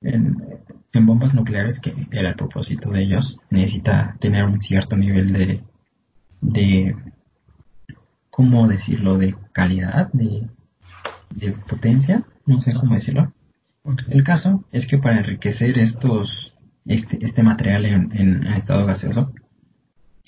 en, 0.01 0.37
en 0.93 1.07
bombas 1.07 1.35
nucleares, 1.35 1.81
que 1.81 1.95
era 2.11 2.31
el 2.31 2.37
propósito 2.37 2.91
de 2.91 3.03
ellos, 3.03 3.39
necesita 3.51 4.17
tener 4.21 4.45
un 4.45 4.61
cierto 4.61 4.97
nivel 4.97 5.33
de, 5.33 5.63
de 6.41 6.97
¿cómo 8.31 8.69
decirlo?, 8.69 9.19
de 9.19 9.35
calidad, 9.53 10.11
de, 10.13 10.49
de 11.35 11.53
potencia, 11.53 12.25
no 12.47 12.61
sé 12.61 12.73
cómo 12.75 12.95
decirlo. 12.95 13.33
El 14.09 14.25
caso 14.25 14.65
es 14.73 14.87
que 14.87 14.99
para 14.99 15.19
enriquecer 15.19 15.79
estos 15.79 16.55
este, 16.87 17.25
este 17.25 17.43
material 17.43 17.85
en, 17.85 18.47
estado 18.47 18.85
gaseoso, 18.87 19.33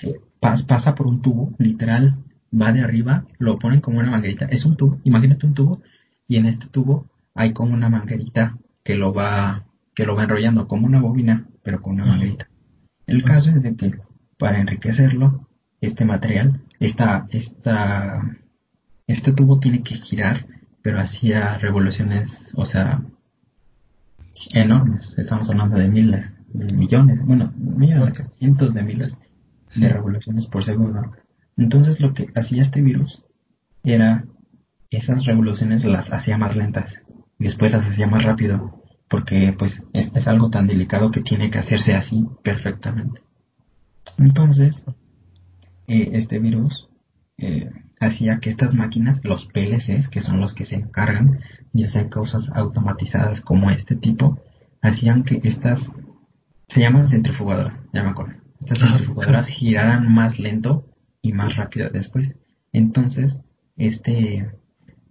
eh, 0.03 0.15
pasa 0.41 0.95
por 0.95 1.07
un 1.07 1.23
tubo, 1.23 1.51
literal, 1.59 2.17
va 2.53 2.73
de 2.73 2.83
arriba, 2.83 3.25
lo 3.39 3.59
ponen 3.59 3.81
como 3.81 4.01
una 4.01 4.11
manguerita, 4.11 4.47
es 4.47 4.65
un 4.65 4.77
tubo, 4.77 5.01
imagínate 5.05 5.47
un 5.47 5.55
tubo, 5.55 5.83
y 6.29 6.37
en 6.37 6.47
este 6.47 6.67
tubo 6.67 7.07
hay 7.35 7.53
como 7.53 7.75
una 7.75 7.89
manguerita 7.89 8.57
que 8.85 8.97
lo 8.97 9.13
va, 9.13 9.65
que 9.95 10.05
lo 10.05 10.17
va 10.17 10.25
enrollando 10.25 10.67
como 10.67 10.87
una 10.87 11.01
bobina, 11.01 11.47
pero 11.63 11.81
con 11.81 11.95
una 11.95 12.07
manguerita. 12.07 12.49
El 13.07 13.23
caso 13.25 13.51
es 13.51 13.63
de 13.63 13.77
que 13.77 13.93
para 14.39 14.61
enriquecerlo, 14.61 15.49
este 15.81 16.05
material, 16.05 16.61
esta, 16.81 17.27
esta, 17.31 18.23
este 19.07 19.33
tubo 19.33 19.59
tiene 19.59 19.83
que 19.83 19.97
girar, 19.97 20.47
pero 20.83 21.01
hacía 21.01 21.59
revoluciones, 21.59 22.31
o 22.55 22.67
sea, 22.67 23.03
enormes. 24.53 25.15
Estamos 25.17 25.49
hablando 25.51 25.77
de 25.77 25.89
miles, 25.89 26.33
millones, 26.53 27.25
bueno, 27.25 27.53
millones, 27.57 28.37
cientos 28.39 28.75
de 28.75 28.83
miles 28.83 29.17
de 29.75 29.89
revoluciones 29.89 30.47
por 30.47 30.65
segundo. 30.65 31.13
Entonces 31.57 32.01
lo 32.01 32.15
que 32.15 32.29
hacía 32.35 32.63
este 32.63 32.83
virus 32.83 33.23
era 33.85 34.25
esas 34.91 35.25
revoluciones 35.25 35.85
las 35.85 36.13
hacía 36.13 36.37
más 36.37 36.57
lentas 36.57 36.93
y 37.39 37.45
después 37.45 37.73
las 37.73 37.87
hacía 37.87 38.07
más 38.07 38.23
rápido 38.23 38.83
porque 39.09 39.55
pues 39.59 39.83
es, 39.93 40.27
algo 40.27 40.49
tan 40.49 40.67
delicado 40.67 41.11
que 41.11 41.21
tiene 41.21 41.51
que 41.51 41.59
hacerse 41.59 41.95
así 41.95 42.25
perfectamente. 42.43 43.21
Entonces 44.19 44.85
eh, 45.87 46.11
este 46.15 46.39
virus 46.39 46.89
eh, 47.37 47.69
hacía 48.01 48.39
que 48.39 48.51
estas 48.51 48.75
máquinas, 48.75 49.21
los 49.23 49.47
PLCs, 49.47 50.09
que 50.09 50.23
son 50.23 50.41
los 50.41 50.55
que 50.55 50.65
se 50.65 50.77
encargan 50.77 51.41
de 51.73 51.85
hacer 51.85 52.09
cosas 52.09 52.49
automatizadas 52.55 53.41
como 53.41 53.71
este 53.71 53.97
tipo, 53.97 54.41
hacían 54.81 55.25
que 55.25 55.41
estas 55.45 55.81
se 56.69 56.81
llaman 56.81 57.09
centrifugadoras, 57.09 57.81
ya 57.93 58.03
me 58.03 58.11
acuerdo. 58.11 58.35
Estas 58.61 58.79
centrifugadoras 58.79 59.49
giraran 59.49 60.13
más 60.13 60.39
lento 60.39 60.87
y 61.21 61.33
más 61.33 61.57
rápido 61.57 61.91
después. 61.91 62.35
Entonces, 62.73 63.37
este, 63.77 64.51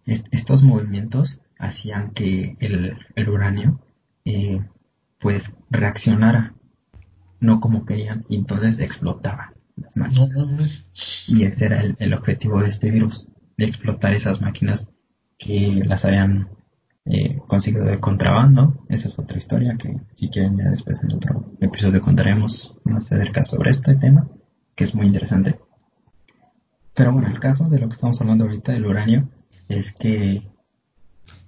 estos 0.05 0.63
movimientos 0.63 1.40
hacían 1.61 2.11
que 2.11 2.57
el, 2.59 2.97
el 3.15 3.29
uranio 3.29 3.79
eh, 4.25 4.59
pues 5.19 5.43
reaccionara 5.69 6.53
no 7.39 7.59
como 7.59 7.85
querían 7.85 8.25
y 8.29 8.35
entonces 8.35 8.79
explotaba 8.79 9.53
las 9.75 9.95
máquinas. 9.95 10.85
y 11.27 11.43
ese 11.45 11.65
era 11.65 11.81
el, 11.81 11.95
el, 11.99 12.13
objetivo 12.13 12.59
de 12.59 12.69
este 12.69 12.91
virus, 12.91 13.27
de 13.57 13.65
explotar 13.65 14.13
esas 14.13 14.41
máquinas 14.41 14.87
que 15.37 15.83
las 15.85 16.03
habían 16.05 16.49
eh, 17.05 17.37
conseguido 17.47 17.85
de 17.85 17.99
contrabando. 17.99 18.85
Esa 18.89 19.07
es 19.07 19.17
otra 19.17 19.37
historia 19.37 19.75
que 19.77 19.95
si 20.15 20.29
quieren 20.29 20.57
ya 20.57 20.69
después 20.69 21.01
en 21.03 21.15
otro 21.15 21.45
episodio 21.59 22.01
contaremos 22.01 22.75
más 22.83 23.05
acerca 23.11 23.45
sobre 23.45 23.71
este 23.71 23.95
tema, 23.95 24.27
que 24.75 24.83
es 24.83 24.93
muy 24.93 25.07
interesante. 25.07 25.59
Pero 26.93 27.13
bueno, 27.13 27.29
el 27.29 27.39
caso 27.39 27.69
de 27.69 27.79
lo 27.79 27.87
que 27.87 27.95
estamos 27.95 28.19
hablando 28.21 28.43
ahorita 28.43 28.73
del 28.73 28.85
uranio 28.85 29.29
es 29.67 29.91
que 29.99 30.43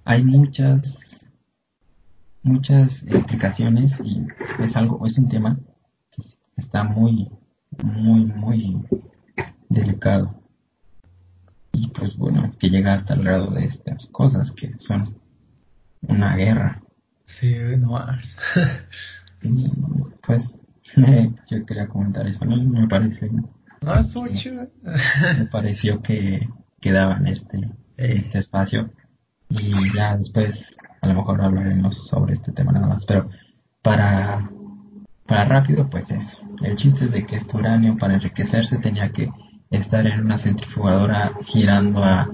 hay 0.04 0.22
muchas 0.22 0.82
muchas 2.42 3.02
explicaciones 3.04 3.92
y 4.04 4.26
es 4.58 4.76
algo 4.76 5.06
es 5.06 5.16
un 5.18 5.28
tema 5.28 5.58
que 6.10 6.22
está 6.56 6.84
muy 6.84 7.30
muy 7.82 8.26
muy 8.26 8.82
delicado. 9.68 10.40
Y 11.72 11.88
pues 11.88 12.16
bueno 12.16 12.52
que 12.58 12.70
llega 12.70 12.94
hasta 12.94 13.14
el 13.14 13.24
grado 13.24 13.50
de 13.50 13.64
estas 13.64 14.06
cosas 14.12 14.50
que 14.52 14.78
son 14.78 15.16
una 16.02 16.36
guerra. 16.36 16.82
Sí 17.26 17.54
no 17.78 17.98
y 19.42 19.72
pues 20.26 20.44
yo 21.50 21.66
quería 21.66 21.88
comentar 21.88 22.26
eso 22.26 22.44
no 22.44 22.56
me 22.56 22.86
parece 22.86 23.30
me 23.84 25.46
pareció 25.52 26.00
que 26.00 26.48
quedaba 26.80 27.16
en 27.18 27.26
este, 27.26 27.70
este 27.96 28.38
espacio. 28.38 28.90
Y 29.60 29.94
ya 29.94 30.16
después, 30.16 30.74
a 31.00 31.06
lo 31.06 31.14
mejor 31.14 31.42
hablaremos 31.42 32.08
sobre 32.08 32.34
este 32.34 32.52
tema 32.52 32.72
nada 32.72 32.88
más. 32.88 33.04
Pero 33.06 33.30
para, 33.82 34.50
para 35.26 35.44
rápido, 35.44 35.88
pues 35.88 36.10
eso. 36.10 36.42
El 36.62 36.76
chiste 36.76 37.06
es 37.06 37.12
de 37.12 37.24
que 37.24 37.36
este 37.36 37.56
uranio, 37.56 37.96
para 37.96 38.14
enriquecerse, 38.14 38.78
tenía 38.78 39.10
que 39.10 39.30
estar 39.70 40.06
en 40.06 40.20
una 40.20 40.38
centrifugadora 40.38 41.32
girando 41.44 42.02
a, 42.02 42.30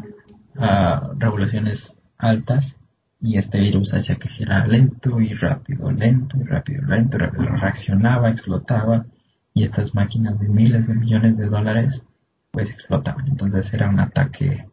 a 0.57 1.11
revoluciones 1.19 1.95
altas 2.19 2.75
y 3.21 3.37
este 3.37 3.59
virus 3.59 3.93
hacía 3.93 4.17
que 4.17 4.29
girara 4.29 4.67
lento 4.67 5.21
y 5.21 5.35
rápido, 5.35 5.91
lento 5.91 6.39
y 6.39 6.45
rápido, 6.45 6.83
lento 6.87 7.17
y 7.17 7.21
rápido, 7.21 7.45
reaccionaba, 7.51 8.31
explotaba 8.31 9.05
y 9.53 9.65
estas 9.65 9.95
máquinas 9.95 10.39
de 10.39 10.49
miles 10.49 10.87
de 10.87 10.95
millones 10.95 11.37
de 11.37 11.47
dólares 11.47 12.03
pues 12.51 12.71
explotaban. 12.71 13.29
Entonces 13.29 13.73
era 13.73 13.89
un 13.89 14.01
ataque 14.01 14.67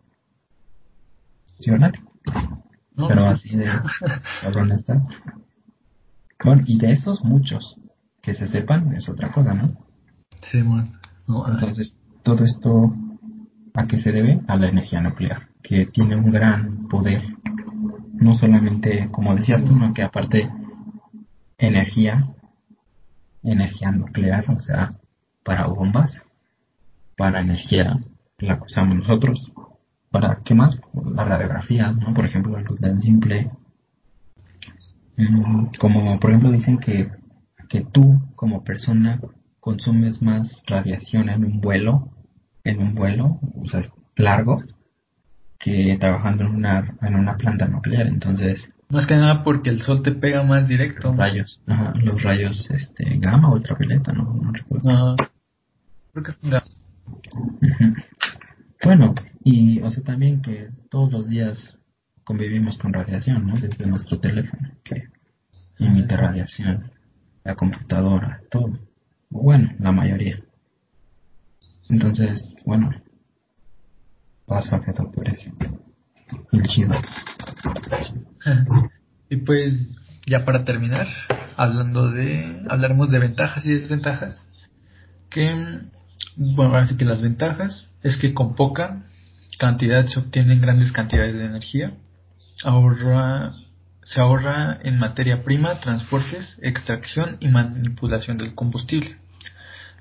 Pero 2.96 3.08
pues 3.08 3.26
así 3.26 3.56
de 3.56 3.70
cabrón 4.42 4.72
está. 4.72 5.02
Bueno, 6.44 6.64
y 6.66 6.78
de 6.78 6.92
esos 6.92 7.24
muchos 7.24 7.76
que 8.22 8.34
se 8.34 8.48
sepan 8.48 8.94
es 8.94 9.08
otra 9.10 9.32
cosa, 9.32 9.54
¿no? 9.54 9.76
Sí, 10.42 10.62
bueno. 10.62 10.92
Entonces, 11.28 11.98
todo 12.24 12.44
esto 12.44 12.94
a 13.74 13.86
qué 13.88 14.00
se 14.00 14.12
debe? 14.12 14.40
A 14.48 14.56
la 14.56 14.70
energía 14.70 15.02
nuclear, 15.02 15.50
que 15.62 15.86
tiene 15.88 16.16
un 16.16 16.32
gran 16.32 16.88
poder. 16.88 17.24
No 18.14 18.36
solamente, 18.36 19.10
como 19.12 19.36
decías 19.36 19.64
tú, 19.66 19.76
¿no? 19.76 19.94
que 19.94 20.04
aparte 20.04 20.50
energía 21.58 22.28
energía 23.44 23.92
nuclear, 23.92 24.50
o 24.50 24.62
sea, 24.62 24.90
para 25.44 25.68
bombas, 25.68 26.22
para 27.16 27.42
energía 27.42 28.00
la 28.40 28.58
que 28.58 28.66
usamos 28.66 28.98
nosotros, 28.98 29.52
para 30.20 30.40
qué 30.44 30.56
más, 30.56 30.80
la 31.14 31.24
radiografía, 31.24 31.92
¿no? 31.92 32.12
Por 32.12 32.26
ejemplo, 32.26 32.58
algo 32.58 32.76
tan 32.76 33.00
simple 33.02 33.52
mm, 35.16 35.66
como 35.80 36.20
por 36.20 36.32
ejemplo 36.32 36.52
dicen 36.52 36.80
que, 36.80 37.12
que 37.70 37.82
tú 37.82 38.20
como 38.36 38.64
persona 38.64 39.20
consumes 39.60 40.20
más 40.24 40.64
radiación 40.66 41.30
en 41.30 41.46
un 41.46 41.62
vuelo, 41.62 42.10
en 42.64 42.80
un 42.80 42.96
vuelo, 42.96 43.40
o 43.62 43.68
sea, 43.68 43.82
largo, 44.16 44.64
que 45.60 45.98
trabajando 46.00 46.46
en 46.46 46.56
una, 46.56 46.96
en 47.02 47.16
una 47.16 47.38
planta 47.38 47.68
nuclear. 47.68 48.08
Entonces, 48.08 48.68
más 48.90 49.06
que 49.06 49.16
nada 49.16 49.44
porque 49.44 49.70
el 49.70 49.82
sol 49.82 50.02
te 50.02 50.14
pega 50.14 50.42
más 50.44 50.68
directo. 50.68 51.10
Los 51.10 51.18
rayos, 51.18 51.62
ajá, 51.68 51.94
los 51.96 52.24
rayos 52.24 52.68
este, 52.72 53.20
gamma 53.20 53.50
o 53.50 53.54
ultravioleta, 53.54 54.14
no, 54.14 54.34
no 54.34 54.52
recuerdo. 54.52 55.16
creo 56.12 56.24
que 56.24 56.32
es 56.32 56.40
gamma. 56.42 56.66
Bueno, 58.84 59.14
y 59.50 59.80
o 59.80 59.90
sea 59.90 60.04
también 60.04 60.42
que 60.42 60.70
todos 60.90 61.10
los 61.10 61.30
días 61.30 61.80
convivimos 62.26 62.78
con 62.78 62.92
radiación, 62.92 63.48
¿no? 63.48 63.58
Desde 63.58 63.88
nuestro 63.88 64.20
teléfono, 64.20 64.72
que 64.84 65.04
emite 65.80 66.18
radiación, 66.18 66.92
la 67.46 67.56
computadora, 67.56 68.42
todo. 68.52 68.78
Bueno, 69.30 69.74
la 69.80 69.94
mayoría. 69.94 70.44
Entonces, 71.90 72.62
bueno, 72.66 72.92
paso 74.46 74.76
a 74.76 74.82
por 74.82 75.30
eso. 75.30 75.50
El 76.52 76.64
chido. 76.64 76.96
y 79.30 79.38
pues 79.38 79.98
ya 80.26 80.44
para 80.44 80.66
terminar, 80.66 81.08
hablando 81.56 82.12
de, 82.12 82.66
hablaremos 82.68 83.10
de 83.12 83.20
ventajas 83.20 83.66
y 83.66 83.72
desventajas. 83.72 84.50
Que, 85.30 85.80
bueno, 86.36 86.76
así 86.76 86.98
que 86.98 87.06
las 87.06 87.22
ventajas 87.22 87.94
es 88.04 88.18
que 88.18 88.34
con 88.34 88.54
poca 88.56 89.06
cantidad 89.58 90.06
se 90.08 90.20
obtienen 90.20 90.62
grandes 90.62 90.92
cantidades 90.92 91.36
de 91.36 91.46
energía, 91.46 91.94
ahorra, 92.64 93.54
se 94.04 94.20
ahorra 94.20 94.80
en 94.84 95.00
materia 95.00 95.44
prima, 95.44 95.80
transportes, 95.80 96.60
extracción 96.62 97.38
y 97.40 97.50
manipulación 97.50 98.38
del 98.38 98.56
combustible. 98.56 99.18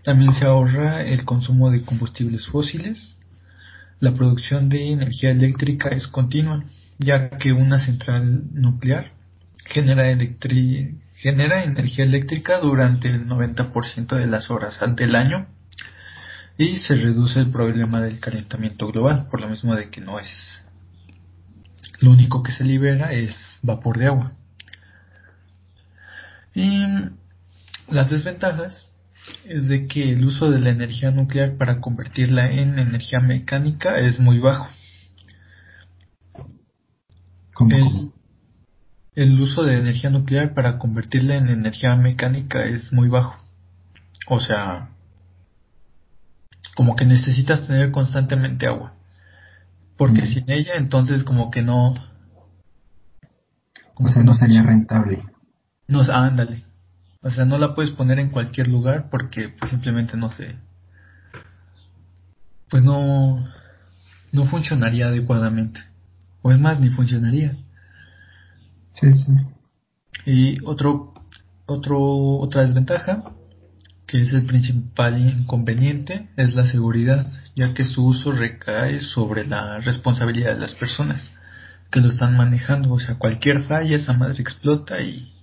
También 0.03 0.33
se 0.35 0.45
ahorra 0.45 1.03
el 1.03 1.25
consumo 1.25 1.71
de 1.71 1.83
combustibles 1.83 2.47
fósiles. 2.47 3.19
La 3.99 4.15
producción 4.15 4.69
de 4.69 4.93
energía 4.93 5.31
eléctrica 5.31 5.89
es 5.89 6.07
continua, 6.07 6.65
ya 6.99 7.31
que 7.31 7.53
una 7.53 7.79
central 7.79 8.45
nuclear 8.53 9.13
genera, 9.65 10.05
genera 11.15 11.65
energía 11.65 12.05
eléctrica 12.05 12.61
durante 12.61 13.09
el 13.09 13.27
90% 13.27 14.17
de 14.17 14.27
las 14.27 14.51
horas 14.51 14.79
del 14.95 15.15
año 15.17 15.49
y 16.59 16.79
se 16.79 16.95
reduce 16.95 17.41
el 17.41 17.51
problema 17.51 18.01
del 18.01 18.21
calentamiento 18.21 18.91
global, 18.91 19.29
por 19.31 19.41
lo 19.41 19.49
mismo 19.49 19.75
de 19.75 19.91
que 19.91 20.01
no 20.01 20.19
es 20.19 20.29
lo 22.01 22.11
único 22.11 22.43
que 22.43 22.53
se 22.53 22.65
libera 22.65 23.13
es 23.13 23.35
vapor 23.63 23.99
de 23.99 24.07
agua. 24.07 24.33
Y 26.55 26.85
las 27.89 28.11
desventajas 28.11 28.89
es 29.45 29.67
de 29.67 29.87
que 29.87 30.13
el 30.13 30.25
uso 30.25 30.51
de 30.51 30.61
la 30.61 30.71
energía 30.71 31.11
nuclear 31.11 31.57
para 31.57 31.81
convertirla 31.81 32.51
en 32.51 32.79
energía 32.79 33.21
mecánica 33.21 33.99
es 33.99 34.19
muy 34.21 34.39
bajo 34.39 34.69
el, 39.15 39.41
uso 39.41 39.63
de 39.63 39.79
energía 39.79 40.11
nuclear 40.11 40.55
para 40.55 40.79
convertirla 40.79 41.37
en 41.37 41.49
energía 41.49 41.97
mecánica 41.97 42.65
es 42.65 42.93
muy 42.93 43.09
bajo. 43.09 43.37
O 44.29 44.41
sea, 44.41 44.91
como 46.77 46.95
que 46.95 47.07
necesitas 47.07 47.67
tener 47.67 47.91
constantemente 47.91 48.67
agua. 48.67 48.93
Porque 49.97 50.27
sin 50.27 50.51
ella, 50.51 50.75
entonces 50.77 51.25
como 51.25 51.51
que 51.51 51.63
no... 51.63 51.95
Como 53.95 54.11
o 54.11 54.13
sea, 54.13 54.23
no 54.23 54.35
sería 54.35 54.63
rentable. 54.63 55.25
No, 55.89 56.03
ándale. 56.03 56.65
O 57.23 57.31
sea, 57.31 57.47
no 57.47 57.57
la 57.57 57.75
puedes 57.75 57.93
poner 57.93 58.19
en 58.19 58.29
cualquier 58.29 58.69
lugar 58.69 59.09
porque 59.11 59.49
pues, 59.49 59.71
simplemente 59.71 60.19
no 60.19 60.31
se... 60.31 60.55
Pues 62.69 62.85
no... 62.85 63.49
No 64.33 64.45
funcionaría 64.45 65.07
adecuadamente. 65.07 65.81
O 66.43 66.53
es 66.53 66.61
más, 66.61 66.79
ni 66.79 66.91
funcionaría. 66.91 67.57
Sí, 68.93 69.15
sí. 69.15 69.33
Y 70.27 70.59
otro, 70.67 71.15
otro, 71.65 72.01
otra 72.01 72.63
desventaja, 72.63 73.33
que 74.17 74.23
es 74.23 74.33
el 74.33 74.47
principal 74.47 75.19
inconveniente, 75.19 76.31
es 76.39 76.55
la 76.55 76.65
seguridad, 76.65 77.27
ya 77.55 77.75
que 77.75 77.85
su 77.85 78.07
uso 78.07 78.33
recae 78.33 79.01
sobre 79.01 79.47
la 79.47 79.79
responsabilidad 79.81 80.55
de 80.55 80.61
las 80.61 80.75
personas 80.75 81.33
que 81.91 82.01
lo 82.01 82.09
están 82.09 82.35
manejando. 82.35 82.93
O 82.95 82.99
sea, 82.99 83.17
cualquier 83.17 83.65
falla, 83.65 83.95
esa 83.95 84.15
madre 84.15 84.41
explota 84.41 85.03
y... 85.03 85.35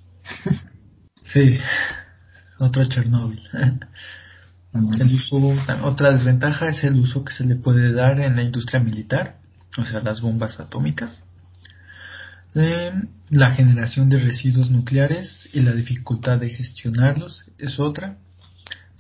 sí, 1.24 1.60
otro 2.58 2.84
Chernobyl. 2.86 3.44
El 5.00 5.14
uso, 5.14 5.56
otra 5.84 6.12
desventaja 6.12 6.68
es 6.70 6.84
el 6.84 6.96
uso 6.96 7.24
que 7.24 7.34
se 7.34 7.46
le 7.46 7.56
puede 7.56 7.94
dar 7.94 8.20
en 8.22 8.36
la 8.36 8.42
industria 8.42 8.80
militar 8.80 9.38
o 9.78 9.86
sea, 9.86 10.02
las 10.02 10.22
bombas 10.22 10.60
atómicas, 10.60 11.24
eh, 12.56 12.92
la 13.30 13.56
generación 13.56 14.10
de 14.10 14.20
residuos 14.20 14.70
nucleares 14.70 15.50
y 15.54 15.62
la 15.62 15.74
dificultad 15.74 16.40
de 16.40 16.50
gestionarlos 16.50 17.46
es 17.58 17.80
otra. 17.80 18.18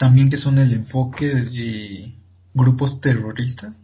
También 0.03 0.29
que 0.29 0.35
son 0.35 0.57
el 0.57 0.73
enfoque 0.73 1.33
de 1.33 2.13
grupos 2.53 2.99
terroristas. 2.99 3.79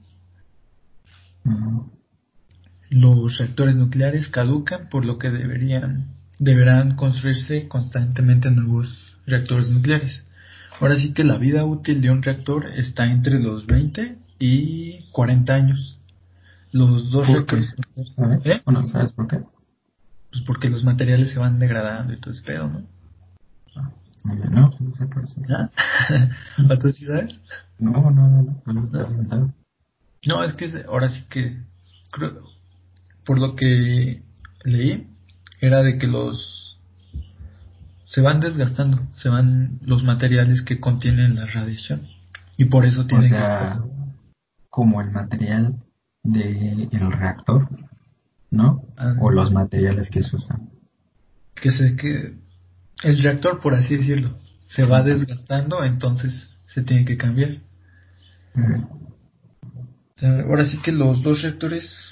los 2.90 3.38
reactores 3.38 3.78
nucleares 3.78 4.28
caducan, 4.28 4.90
por 4.90 5.06
lo 5.06 5.18
que 5.18 5.30
deberían, 5.30 6.08
deberán 6.38 6.98
construirse 6.98 7.70
constantemente 7.70 8.52
nuevos 8.52 9.16
reactores 9.28 9.70
nucleares. 9.70 10.26
Ahora 10.82 10.98
sí 10.98 11.14
que 11.14 11.24
la 11.24 11.38
vida 11.38 11.64
útil 11.64 12.02
de 12.02 12.12
un 12.12 12.22
reactor 12.22 12.66
está 12.66 13.10
entre 13.10 13.40
los 13.40 13.66
20 13.66 14.18
y 14.40 15.06
40 15.14 15.56
años. 15.56 16.00
Los 16.74 17.12
dos 17.12 17.30
reactores. 17.30 17.74
¿Eh? 18.44 18.62
Bueno, 18.66 18.86
¿sabes 18.88 19.14
por 19.14 19.30
qué? 19.30 19.40
Pues 20.32 20.44
porque 20.46 20.70
los 20.70 20.84
materiales 20.84 21.32
se 21.32 21.40
van 21.40 21.60
degradando 21.60 22.12
y 22.12 22.18
todo 22.18 22.34
ese 22.34 22.44
pedo, 22.44 22.68
¿no? 22.68 22.84
Ah, 23.78 23.90
no, 24.26 24.70
no 24.70 24.79
ciudades? 26.94 27.40
No, 27.78 27.92
no, 27.92 28.12
no, 28.12 28.62
no, 28.66 28.74
no, 28.74 29.54
no, 30.26 30.44
es 30.44 30.54
que 30.54 30.70
ahora 30.88 31.10
sí 31.10 31.24
que 31.30 31.58
creo, 32.12 32.40
por 33.26 33.40
lo 33.40 33.56
que 33.56 34.22
leí, 34.64 35.08
era 35.62 35.82
de 35.84 35.98
que 35.98 36.08
los 36.08 36.78
se 38.06 38.22
van 38.22 38.40
desgastando, 38.40 39.08
se 39.14 39.30
van 39.30 39.80
los 39.82 40.04
materiales 40.04 40.64
que 40.64 40.80
contienen 40.80 41.36
la 41.36 41.46
radiación 41.46 42.02
y 42.58 42.66
por 42.66 42.86
eso 42.86 43.06
tienen 43.06 43.30
que 43.30 43.38
estar 43.38 43.84
como 44.70 45.02
el 45.02 45.12
material 45.12 45.76
del 46.24 47.12
reactor, 47.12 47.70
¿no? 48.52 48.84
Ah. 48.98 49.16
o 49.20 49.30
los 49.30 49.52
materiales 49.52 50.10
que 50.10 50.24
se 50.24 50.36
usan. 50.36 50.70
Que 51.56 51.72
sé 51.72 51.96
que 51.96 52.34
el 53.04 53.24
reactor, 53.24 53.60
por 53.60 53.74
así 53.76 53.98
decirlo, 53.98 54.36
se 54.70 54.86
va 54.86 55.02
desgastando, 55.02 55.84
entonces 55.84 56.52
se 56.68 56.84
tiene 56.84 57.04
que 57.04 57.18
cambiar. 57.18 57.58
ahora 60.22 60.66
sí 60.66 60.78
que 60.82 60.92
los 60.92 61.24
dos 61.24 61.42
reactores 61.42 62.12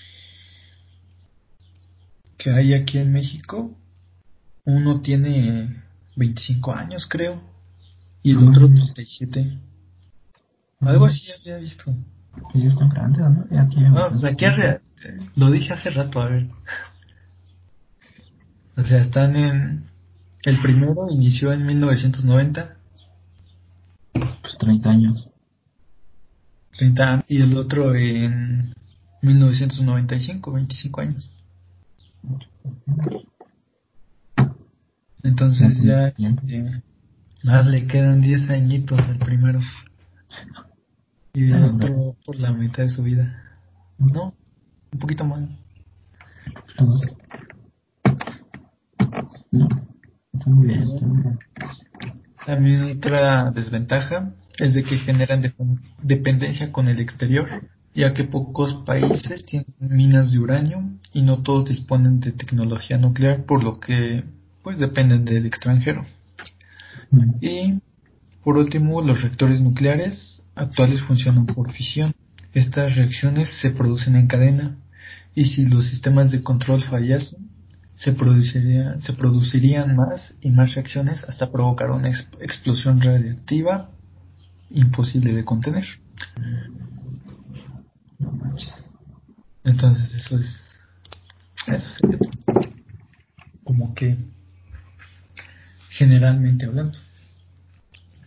que 2.38 2.50
hay 2.52 2.74
aquí 2.74 2.98
en 2.98 3.12
México, 3.14 3.78
uno 4.66 5.02
tiene 5.02 5.84
25 6.16 6.74
años, 6.74 7.08
creo, 7.08 7.42
y 8.24 8.32
el 8.32 8.40
otro 8.40 8.68
37. 8.68 9.60
Algo 10.82 11.06
así 11.06 11.28
había 11.32 11.58
visto. 11.58 11.96
Y 12.54 12.66
están 12.66 12.90
grandes, 12.90 13.20
¿no? 13.22 13.48
Ya 13.52 13.64
no, 13.90 14.10
pues 14.10 14.24
aquí 14.24 14.46
lo 15.36 15.52
dije 15.52 15.74
hace 15.74 15.92
rato, 15.92 16.22
a 16.22 16.26
ver. 16.30 16.50
O 18.76 18.84
sea, 18.84 19.02
están 19.02 19.36
en... 19.36 19.87
El 20.48 20.62
primero 20.62 21.10
inició 21.10 21.52
en 21.52 21.66
1990. 21.66 22.78
Pues 24.14 24.58
30 24.58 24.90
años. 24.90 25.28
30 26.78 27.04
años. 27.04 27.26
Y 27.28 27.42
el 27.42 27.58
otro 27.58 27.94
en 27.94 28.74
1995, 29.24 30.54
25 30.54 31.02
años. 31.02 31.34
Entonces 35.22 35.84
ya, 35.84 36.14
más 37.44 37.68
le 37.68 37.86
quedan 37.86 38.22
10 38.22 38.50
añitos 38.50 39.02
al 39.02 39.18
primero. 39.18 39.60
Y 41.34 41.52
el 41.52 41.62
otro 41.62 42.16
por 42.26 42.40
la 42.40 42.54
mitad 42.54 42.84
de 42.84 42.90
su 42.90 43.04
vida. 43.04 43.44
No, 43.98 44.34
un 44.94 45.00
poquito 45.00 45.26
más. 45.26 45.42
También 52.46 52.98
otra 52.98 53.52
desventaja 53.52 54.32
es 54.58 54.74
de 54.74 54.84
que 54.84 54.98
generan 54.98 55.54
dependencia 56.02 56.72
con 56.72 56.88
el 56.88 57.00
exterior, 57.00 57.48
ya 57.94 58.14
que 58.14 58.24
pocos 58.24 58.76
países 58.86 59.46
tienen 59.46 59.74
minas 59.80 60.32
de 60.32 60.40
uranio 60.40 60.84
y 61.14 61.24
no 61.24 61.44
todos 61.44 61.70
disponen 61.70 62.20
de 62.20 62.32
tecnología 62.32 62.98
nuclear, 62.98 63.44
por 63.46 63.64
lo 63.64 63.80
que 63.80 64.24
pues 64.64 64.78
dependen 64.78 65.26
del 65.26 65.46
extranjero. 65.46 66.06
Mm. 67.12 67.32
Y 67.42 67.80
por 68.44 68.58
último, 68.58 69.02
los 69.02 69.22
reactores 69.22 69.60
nucleares 69.60 70.42
actuales 70.56 71.02
funcionan 71.02 71.46
por 71.46 71.72
fisión. 71.74 72.16
Estas 72.54 72.96
reacciones 72.96 73.50
se 73.60 73.72
producen 73.72 74.16
en 74.16 74.28
cadena 74.28 74.78
y 75.36 75.46
si 75.46 75.66
los 75.66 75.86
sistemas 75.88 76.32
de 76.32 76.42
control 76.44 76.82
fallasen, 76.82 77.47
se, 77.98 78.14
produciría, 78.14 79.02
se 79.02 79.14
producirían 79.14 79.96
más 79.96 80.36
y 80.42 80.52
más 80.52 80.76
reacciones 80.76 81.24
hasta 81.24 81.52
provocar 81.52 81.90
una 81.90 82.10
explosión 82.10 83.02
radiactiva 83.02 83.90
imposible 84.70 85.34
de 85.34 85.44
contener. 85.44 85.86
Entonces 89.64 90.14
eso 90.14 90.38
es 90.38 90.64
eso 91.68 91.90
sería 92.00 92.20
como 93.64 93.94
que 93.96 94.18
generalmente 95.90 96.68
hablando. 96.68 96.98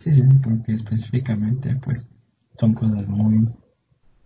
Sí, 0.01 0.13
sí, 0.13 0.21
porque 0.43 0.73
específicamente 0.73 1.75
pues 1.77 2.05
son 2.59 2.73
cosas 2.73 3.07
muy 3.07 3.47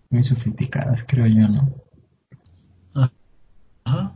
muy 0.09 0.23
sofisticadas, 0.23 1.01
creo 1.07 1.27
yo, 1.27 1.47
¿no? 1.47 1.75
Ah, 2.95 3.11
ajá. 3.83 4.15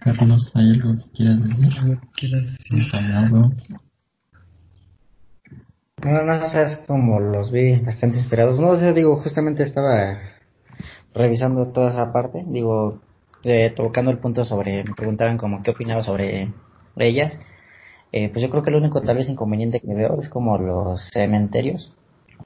Carlos, 0.00 0.50
¿hay 0.54 0.70
algo 0.70 0.94
que 0.94 1.10
quieras 1.10 1.42
decir? 1.42 1.98
quieras 2.16 2.44
decir? 2.52 2.86
No, 6.02 6.22
no, 6.22 6.44
o 6.44 6.48
sea, 6.48 6.62
es 6.62 6.76
como 6.86 7.18
los 7.18 7.50
vi 7.50 7.76
bastante 7.80 8.18
inspirados. 8.18 8.60
No, 8.60 8.68
o 8.68 8.76
sea, 8.76 8.92
digo, 8.92 9.20
justamente 9.20 9.64
estaba 9.64 10.18
revisando 11.12 11.66
toda 11.72 11.90
esa 11.90 12.12
parte, 12.12 12.44
digo, 12.46 13.00
eh, 13.42 13.72
tocando 13.74 14.10
el 14.10 14.18
punto 14.18 14.44
sobre, 14.44 14.84
me 14.84 14.94
preguntaban 14.94 15.38
como 15.38 15.62
qué 15.62 15.72
opinaba 15.72 16.02
sobre 16.04 16.52
ellas. 16.96 17.38
Eh, 18.12 18.28
pues 18.30 18.42
yo 18.42 18.50
creo 18.50 18.62
que 18.62 18.70
lo 18.70 18.78
único 18.78 19.02
tal 19.02 19.16
vez 19.16 19.28
inconveniente 19.28 19.80
que 19.80 19.94
veo 19.94 20.20
es 20.20 20.28
como 20.28 20.56
los 20.56 21.10
cementerios 21.12 21.92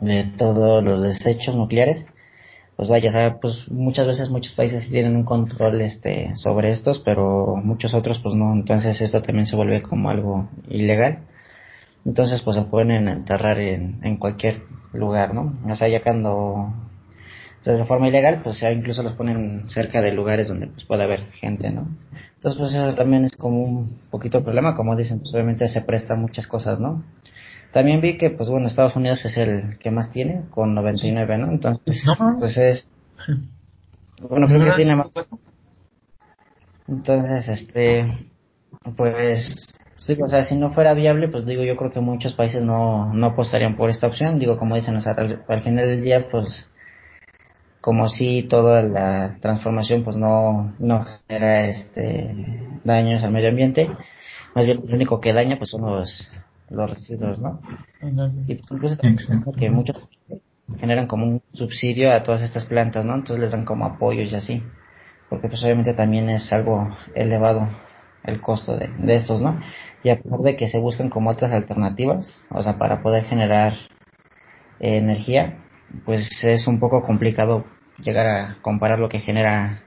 de 0.01 0.25
todos 0.37 0.83
los 0.83 1.03
desechos 1.03 1.55
nucleares. 1.55 2.07
Pues 2.77 2.89
vaya, 2.89 3.29
o 3.29 3.41
pues 3.41 3.71
muchas 3.71 4.07
veces 4.07 4.31
muchos 4.31 4.55
países 4.55 4.89
tienen 4.89 5.15
un 5.15 5.25
control 5.25 5.81
este 5.83 6.35
sobre 6.37 6.73
estos, 6.73 6.99
pero 7.01 7.55
muchos 7.57 7.95
otros 7.95 8.19
pues 8.19 8.35
no, 8.35 8.53
entonces 8.53 9.01
esto 9.01 9.23
también 9.23 9.47
se 9.47 9.57
vuelve 9.57 9.83
como 9.83 10.11
algo 10.11 10.49
ilegal. 10.69 11.19
Entonces 12.05 12.43
pues 12.43 12.57
se 12.57 12.63
pueden 12.63 13.09
enterrar 13.09 13.61
en, 13.61 14.01
en 14.03 14.17
cualquier 14.17 14.63
lugar, 14.93 15.35
¿no? 15.35 15.55
O 15.71 15.75
sea, 15.77 15.89
ya 15.89 16.03
cuando 16.03 16.73
pues, 17.65 17.79
de 17.79 17.85
forma 17.85 18.09
ilegal, 18.09 18.41
pues 18.43 18.61
ya 18.61 18.73
incluso 18.73 19.03
los 19.03 19.13
ponen 19.15 19.69
cerca 19.69 20.01
de 20.01 20.13
lugares 20.13 20.49
donde 20.49 20.67
pues 20.67 20.85
puede 20.85 21.05
haber 21.05 21.31
gente, 21.33 21.71
¿no? 21.71 21.87
Entonces, 22.37 22.59
pues 22.59 22.73
eso 22.73 22.95
también 22.97 23.25
es 23.25 23.37
como 23.37 23.63
un 23.63 23.99
poquito 24.11 24.43
problema, 24.43 24.75
como 24.75 24.97
dicen, 24.97 25.21
pues 25.21 25.33
obviamente 25.33 25.69
se 25.69 25.81
prestan 25.81 26.21
muchas 26.21 26.49
cosas, 26.49 26.81
¿no? 26.81 27.05
También 27.73 28.01
vi 28.01 28.19
que, 28.19 28.31
pues 28.31 28.49
bueno, 28.49 28.67
Estados 28.67 28.97
Unidos 28.97 29.25
es 29.25 29.37
el 29.37 29.79
que 29.79 29.91
más 29.91 30.11
tiene, 30.13 30.43
con 30.51 30.75
99, 30.75 31.39
¿no? 31.39 31.51
Entonces, 31.51 32.05
pues 32.39 32.57
es... 32.59 32.89
Bueno, 34.29 34.47
creo 34.47 34.65
que 34.65 34.73
tiene 34.77 34.97
más... 34.97 35.11
Entonces, 36.87 37.49
este, 37.49 38.29
pues, 38.97 39.67
sí, 39.99 40.19
o 40.23 40.29
sea, 40.29 40.45
si 40.45 40.57
no 40.57 40.73
fuera 40.73 40.93
viable, 40.95 41.29
pues 41.29 41.47
digo, 41.47 41.63
yo 41.63 41.77
creo 41.77 41.91
que 41.91 42.01
muchos 42.01 42.35
países 42.35 42.63
no, 42.63 43.13
no 43.15 43.27
apostarían 43.29 43.77
por 43.77 43.89
esta 43.89 44.07
opción. 44.07 44.39
Digo, 44.39 44.59
como 44.59 44.75
dicen, 44.75 44.97
o 44.97 45.01
sea, 45.01 45.17
al 45.49 45.63
final 45.63 45.87
del 45.87 46.03
día, 46.03 46.29
pues, 46.31 46.69
como 47.83 48.09
si 48.09 48.45
toda 48.45 48.81
la 48.83 49.39
transformación 49.41 50.05
pues 50.05 50.17
no, 50.17 50.73
no 50.79 51.05
genera 51.27 51.67
este 51.67 52.33
daños 52.85 53.25
al 53.25 53.33
medio 53.33 53.49
ambiente, 53.49 53.91
más 54.55 54.67
bien 54.67 54.83
lo 54.87 54.95
único 54.95 55.21
que 55.21 55.33
daña 55.33 55.59
pues 55.59 55.71
son 55.71 55.83
los, 55.83 56.33
los 56.73 56.91
residuos, 56.91 57.41
¿no? 57.41 57.61
Y 58.47 58.57
pues, 58.57 58.99
incluso 59.03 59.53
que 59.53 59.71
muchos 59.71 60.09
generan 60.79 61.07
como 61.07 61.27
un 61.27 61.43
subsidio 61.53 62.13
a 62.13 62.23
todas 62.23 62.43
estas 62.43 62.65
plantas, 62.65 63.05
¿no? 63.05 63.15
Entonces 63.15 63.41
les 63.41 63.51
dan 63.51 63.65
como 63.65 63.85
apoyos 63.85 64.33
y 64.33 64.37
así, 64.37 64.63
porque 65.29 65.49
pues 65.49 65.63
obviamente 65.63 65.95
también 65.95 66.29
es 66.31 66.53
algo 66.53 66.89
elevado 67.15 67.69
el 68.25 68.41
costo 68.41 68.77
de, 68.77 68.89
de 68.89 69.17
estos, 69.17 69.41
¿no? 69.41 69.61
Y 70.03 70.11
a 70.11 70.21
pesar 70.21 70.41
de 70.41 70.57
que 70.57 70.69
se 70.69 70.79
buscan 70.79 71.11
como 71.11 71.31
otras 71.31 71.53
alternativas, 71.53 72.45
o 72.51 72.63
sea, 72.63 72.79
para 72.79 73.03
poder 73.03 73.25
generar 73.25 73.75
eh, 74.81 74.97
energía, 74.97 75.59
pues 76.05 76.43
es 76.45 76.67
un 76.67 76.81
poco 76.81 77.03
complicado 77.05 77.65
llegar 77.99 78.27
a 78.27 78.57
comparar 78.63 78.99
lo 78.99 79.09
que 79.09 79.21
genera 79.21 79.83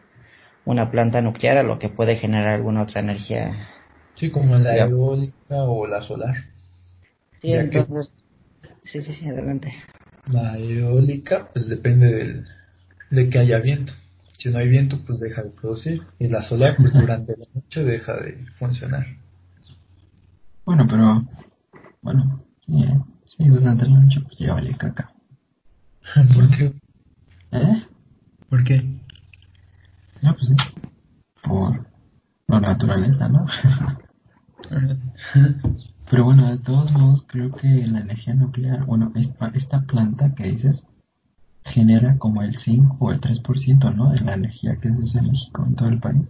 una 0.65 0.91
planta 0.91 1.21
nuclear 1.21 1.57
a 1.57 1.63
lo 1.63 1.79
que 1.79 1.89
puede 1.89 2.15
generar 2.15 2.55
alguna 2.55 2.83
otra 2.83 3.01
energía. 3.01 3.67
Sí, 4.15 4.31
como 4.31 4.55
la 4.57 4.77
eólica 4.77 5.63
o 5.63 5.85
la 5.85 6.01
solar. 6.01 6.35
Sí, 7.41 7.49
ya 7.49 7.61
entonces. 7.61 8.11
Sí, 8.83 9.01
sí, 9.01 9.13
sí, 9.13 9.27
adelante. 9.27 9.73
La 10.27 10.57
eólica, 10.57 11.49
pues 11.53 11.67
depende 11.67 12.11
del, 12.11 12.45
de 13.11 13.29
que 13.29 13.39
haya 13.39 13.59
viento. 13.59 13.93
Si 14.37 14.49
no 14.49 14.59
hay 14.59 14.67
viento, 14.67 14.99
pues 15.05 15.19
deja 15.19 15.43
de 15.43 15.49
producir. 15.49 16.01
Y 16.19 16.27
la 16.27 16.43
solar, 16.43 16.75
pues 16.77 16.93
durante 16.93 17.35
la 17.37 17.45
noche 17.53 17.83
deja 17.83 18.15
de 18.17 18.45
funcionar. 18.57 19.05
Bueno, 20.65 20.85
pero. 20.89 21.25
Bueno, 22.01 22.43
sí, 22.65 22.83
eh, 22.83 22.99
sí 23.25 23.47
durante 23.47 23.85
la 23.85 23.99
noche, 23.99 24.21
pues 24.21 24.37
ya 24.37 24.53
vale 24.53 24.75
caca. 24.77 25.11
¿Por 26.33 26.49
qué? 26.55 26.73
¿Eh? 27.51 27.83
¿Por 28.49 28.63
qué? 28.63 28.83
No, 30.21 30.35
pues 30.35 30.49
por 31.43 31.85
la 32.47 32.59
naturaleza, 32.59 33.29
¿no? 33.29 33.45
Pero 36.09 36.23
bueno, 36.23 36.49
de 36.49 36.57
todos 36.59 36.91
modos, 36.91 37.25
creo 37.27 37.51
que 37.51 37.67
la 37.67 38.01
energía 38.01 38.33
nuclear, 38.35 38.85
bueno, 38.85 39.11
esta, 39.15 39.47
esta 39.47 39.81
planta 39.81 40.33
que 40.35 40.51
dices, 40.51 40.83
genera 41.63 42.17
como 42.17 42.41
el 42.43 42.55
5 42.57 42.97
o 42.99 43.11
el 43.11 43.19
3%, 43.19 43.93
¿no? 43.95 44.11
De 44.11 44.19
la 44.21 44.35
energía 44.35 44.77
que 44.77 44.89
es 44.89 45.13
de 45.13 45.21
México 45.21 45.65
en 45.65 45.75
todo 45.75 45.89
el 45.89 45.99
país. 45.99 46.27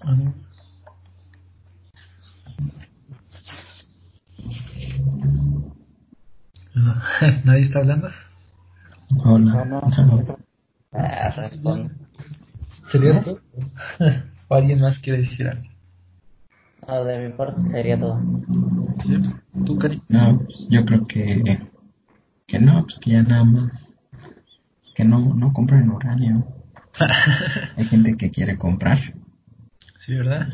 ¿Nadie 7.44 7.62
está 7.62 7.80
hablando? 7.80 8.08
Hola. 9.24 9.64
No, 9.64 9.80
No, 9.80 10.06
no. 10.06 10.36
Ah, 10.92 11.32
responde. 11.36 11.90
¿Sería 12.90 13.22
todo? 13.22 13.40
¿O 14.50 14.56
alguien 14.56 14.80
más 14.80 14.98
quiere 14.98 15.20
decir 15.20 15.46
algo? 15.46 15.62
No, 16.88 17.04
de 17.04 17.28
mi 17.28 17.32
parte 17.34 17.60
sería 17.70 17.96
todo. 17.96 18.20
¿Sí? 19.06 19.16
¿Tú, 19.64 19.78
Cari? 19.78 20.02
No, 20.08 20.40
pues, 20.40 20.66
yo 20.68 20.84
creo 20.84 21.06
que, 21.06 21.60
que 22.48 22.58
no, 22.58 22.82
pues 22.82 22.98
que 22.98 23.12
ya 23.12 23.22
nada 23.22 23.44
más, 23.44 23.96
que 24.96 25.04
no, 25.04 25.20
no 25.36 25.52
compren 25.52 25.88
uranio. 25.88 26.44
Hay 27.76 27.84
gente 27.84 28.16
que 28.16 28.32
quiere 28.32 28.58
comprar, 28.58 28.98
Sí, 30.00 30.16
¿verdad? 30.16 30.48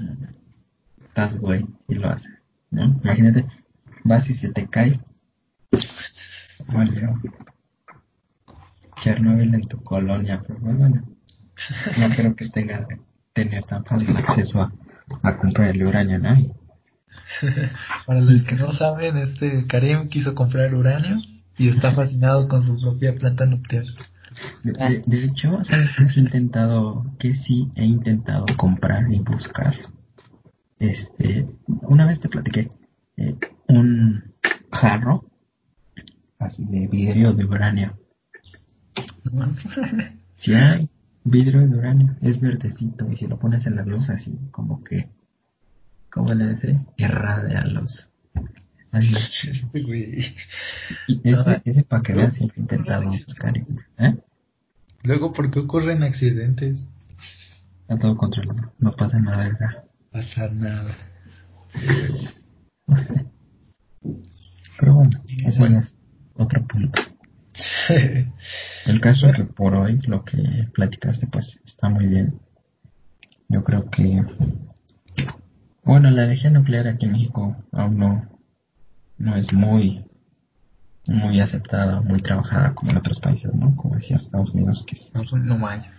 estás 0.99 1.39
güey, 1.41 1.65
y 1.89 1.95
lo 1.95 2.11
hace, 2.11 2.29
¿no? 2.71 3.01
Imagínate, 3.03 3.47
vas 4.05 4.29
y 4.29 4.35
se 4.35 4.53
te 4.53 4.67
cae. 4.69 5.01
Bueno, 6.71 7.23
Chernobyl 8.97 9.55
en 9.55 9.67
tu 9.69 9.83
colonia, 9.83 10.43
pero 10.47 10.59
bueno, 10.61 11.03
no 11.99 12.15
creo 12.15 12.37
que 12.37 12.51
tenga 12.51 12.87
tener 13.37 13.65
tan 13.65 13.85
fácil 13.85 14.17
acceso 14.17 14.63
a, 14.63 14.73
a 15.23 15.37
comprar 15.37 15.69
el 15.69 15.87
uranio, 15.87 16.19
¿no? 16.19 16.35
Para 18.07 18.21
los 18.21 18.43
que 18.45 18.55
no 18.55 18.73
saben, 18.73 19.19
este 19.19 19.67
Karim 19.67 20.09
quiso 20.09 20.35
comprar 20.35 20.75
uranio 20.75 21.19
y 21.59 21.69
está 21.69 21.93
fascinado 21.93 22.49
con 22.49 22.65
su 22.65 22.81
propia 22.81 23.15
planta 23.15 23.45
nuclear. 23.45 23.85
De, 24.63 25.25
hecho, 25.25 25.63
¿sabes 25.65 26.17
he 26.17 26.21
intentado? 26.21 27.05
Que 27.19 27.35
sí 27.35 27.71
he 27.77 27.85
intentado 27.85 28.47
comprar 28.57 29.11
y 29.13 29.21
buscar. 29.21 29.75
Este, 30.79 31.47
una 31.67 32.07
vez 32.07 32.21
te 32.21 32.29
platiqué 32.29 32.71
eh, 33.17 33.35
un 33.69 34.35
jarro 34.71 35.25
así 36.39 36.65
de 36.65 36.87
vidrio 36.87 37.33
de 37.35 37.45
uranio. 37.45 37.99
Si 40.39 40.53
hay 40.53 40.91
vidrio 41.27 41.61
de 41.67 41.77
uranio, 41.77 42.17
es 42.21 42.41
verdecito 42.41 43.11
y 43.11 43.17
si 43.17 43.27
lo 43.27 43.39
pones 43.39 43.67
en 43.67 43.77
la 43.77 43.85
luz 43.85 44.09
así, 44.11 44.39
como 44.51 44.83
que, 44.83 45.09
¿cómo 46.11 46.33
le 46.35 46.55
dice? 46.55 46.81
Irradia 46.97 47.63
los. 47.65 48.13
Ay, 48.93 49.11
Este 49.51 49.83
güey. 49.87 50.35
y 51.09 51.21
ese, 51.29 51.63
ese 51.65 51.83
para 51.85 52.03
que 52.03 52.13
veas, 52.15 52.35
sí 52.35 52.47
lo 52.47 52.53
he 52.57 52.61
intentado 52.61 53.07
buscar. 53.11 53.57
¿Eh? 53.99 54.17
Luego, 55.03 55.33
¿por 55.33 55.51
qué 55.51 55.61
ocurren 55.61 56.03
accidentes? 56.03 56.89
Está 57.83 57.99
todo 57.99 58.17
controlado, 58.17 58.73
no 58.79 58.93
pasa 58.97 59.19
nada, 59.21 59.45
¿verdad? 59.45 59.85
Pasa 60.11 60.49
nada. 60.51 60.97
No 62.87 63.01
sé. 63.03 63.27
Pero 64.79 64.95
bueno, 64.95 65.11
eso 65.47 65.61
Bueno. 65.61 65.79
es 65.81 65.97
otro 66.35 66.67
punto. 66.67 67.01
El 68.87 69.01
caso 69.01 69.27
es 69.27 69.35
que 69.35 69.45
por 69.45 69.75
hoy 69.75 69.99
lo 70.07 70.25
que 70.25 70.69
platicaste 70.75 71.27
pues 71.27 71.59
está 71.65 71.89
muy 71.89 72.07
bien. 72.07 72.41
Yo 73.49 73.63
creo 73.65 73.89
que, 73.91 74.23
bueno, 75.85 76.11
la 76.11 76.25
energía 76.25 76.51
nuclear 76.51 76.89
aquí 76.89 77.07
en 77.07 77.13
México 77.13 77.57
aún 77.73 77.99
no, 77.99 78.29
no 79.19 79.37
es 79.37 79.53
muy, 79.53 80.05
muy 81.07 81.41
aceptada, 81.41 82.01
muy 82.01 82.21
trabajada 82.23 82.75
como 82.75 82.91
en 82.91 82.99
otros 82.99 83.21
países, 83.21 83.55
¿no? 83.55 83.75
Como 83.77 83.95
decía 83.95 84.17
Estados 84.17 84.51
Unidos, 84.51 84.85
que 84.87 84.97
es 84.97 85.11
No, 85.15 85.23
no 85.39 85.59
manches. 85.59 85.93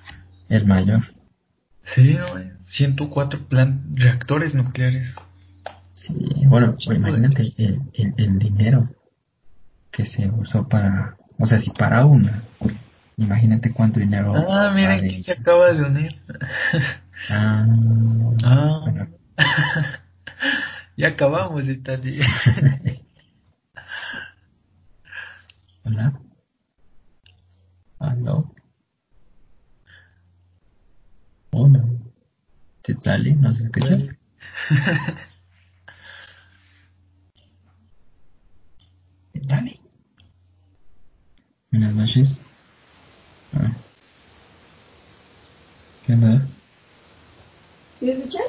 el 0.50 0.66
mayor. 0.66 1.04
Sí, 1.84 2.18
güey. 2.32 2.52
104 2.66 3.48
plan 3.48 3.96
reactores 3.96 4.54
nucleares. 4.54 5.16
Sí, 5.94 6.14
bueno, 6.48 6.74
pues 6.74 6.98
imagínate 6.98 7.54
el, 7.58 7.82
el, 7.94 8.14
el 8.18 8.40
dinero 8.40 8.90
que 9.90 10.06
se 10.06 10.30
usó 10.30 10.68
para, 10.68 11.16
o 11.40 11.46
sea, 11.46 11.60
si 11.60 11.70
para 11.72 12.06
una, 12.06 12.44
imagínate 13.18 13.72
cuánto 13.74 14.00
dinero. 14.00 14.34
Ah, 14.36 14.72
miren 14.74 15.08
quién 15.08 15.24
se 15.24 15.32
acaba 15.34 15.74
de 15.74 15.84
unir. 15.84 16.22
Ah, 17.30 17.66
Ah. 18.44 18.80
bueno. 18.84 19.08
ya 20.98 21.08
acabamos, 21.10 21.64
Italia. 21.68 22.26
Hola. 25.84 26.14
¿Aló? 28.00 28.54
Hola. 31.52 31.84
Titali, 32.84 33.34
¿nos 33.34 33.60
escuchas? 33.60 34.08
Noches. 41.78 42.40
Ah. 43.54 43.72
¿Qué 46.04 46.14
onda? 46.14 46.48
¿Sí 48.00 48.06
me 48.06 48.12
escuchan? 48.14 48.42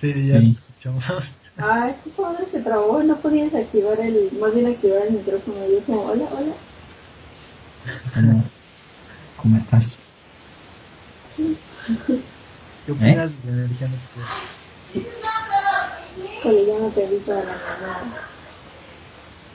Sí, 0.00 0.28
ya 0.28 0.40
Sí. 0.40 0.44
te 0.44 0.50
escuchamos. 0.60 1.04
Ah, 1.58 1.90
es 1.90 1.96
que 1.98 2.22
madre 2.22 2.46
se 2.46 2.60
trabó, 2.60 3.02
no 3.02 3.20
podía 3.20 3.44
desactivar 3.44 4.00
el, 4.00 4.32
más 4.40 4.54
bien 4.54 4.66
activar 4.68 5.06
el 5.06 5.12
micrófono. 5.18 5.58
Yo 5.68 5.84
como, 5.84 6.00
hola, 6.04 6.24
hola. 6.32 6.54
¿Cómo, 8.14 8.44
cómo 9.36 9.58
estás? 9.58 9.98
¿Qué 12.86 12.92
opinas 12.92 13.42
de 13.44 13.50
energía 13.52 13.88
nuclear? 13.88 14.28
La 16.48 16.52
mamada. 17.44 18.32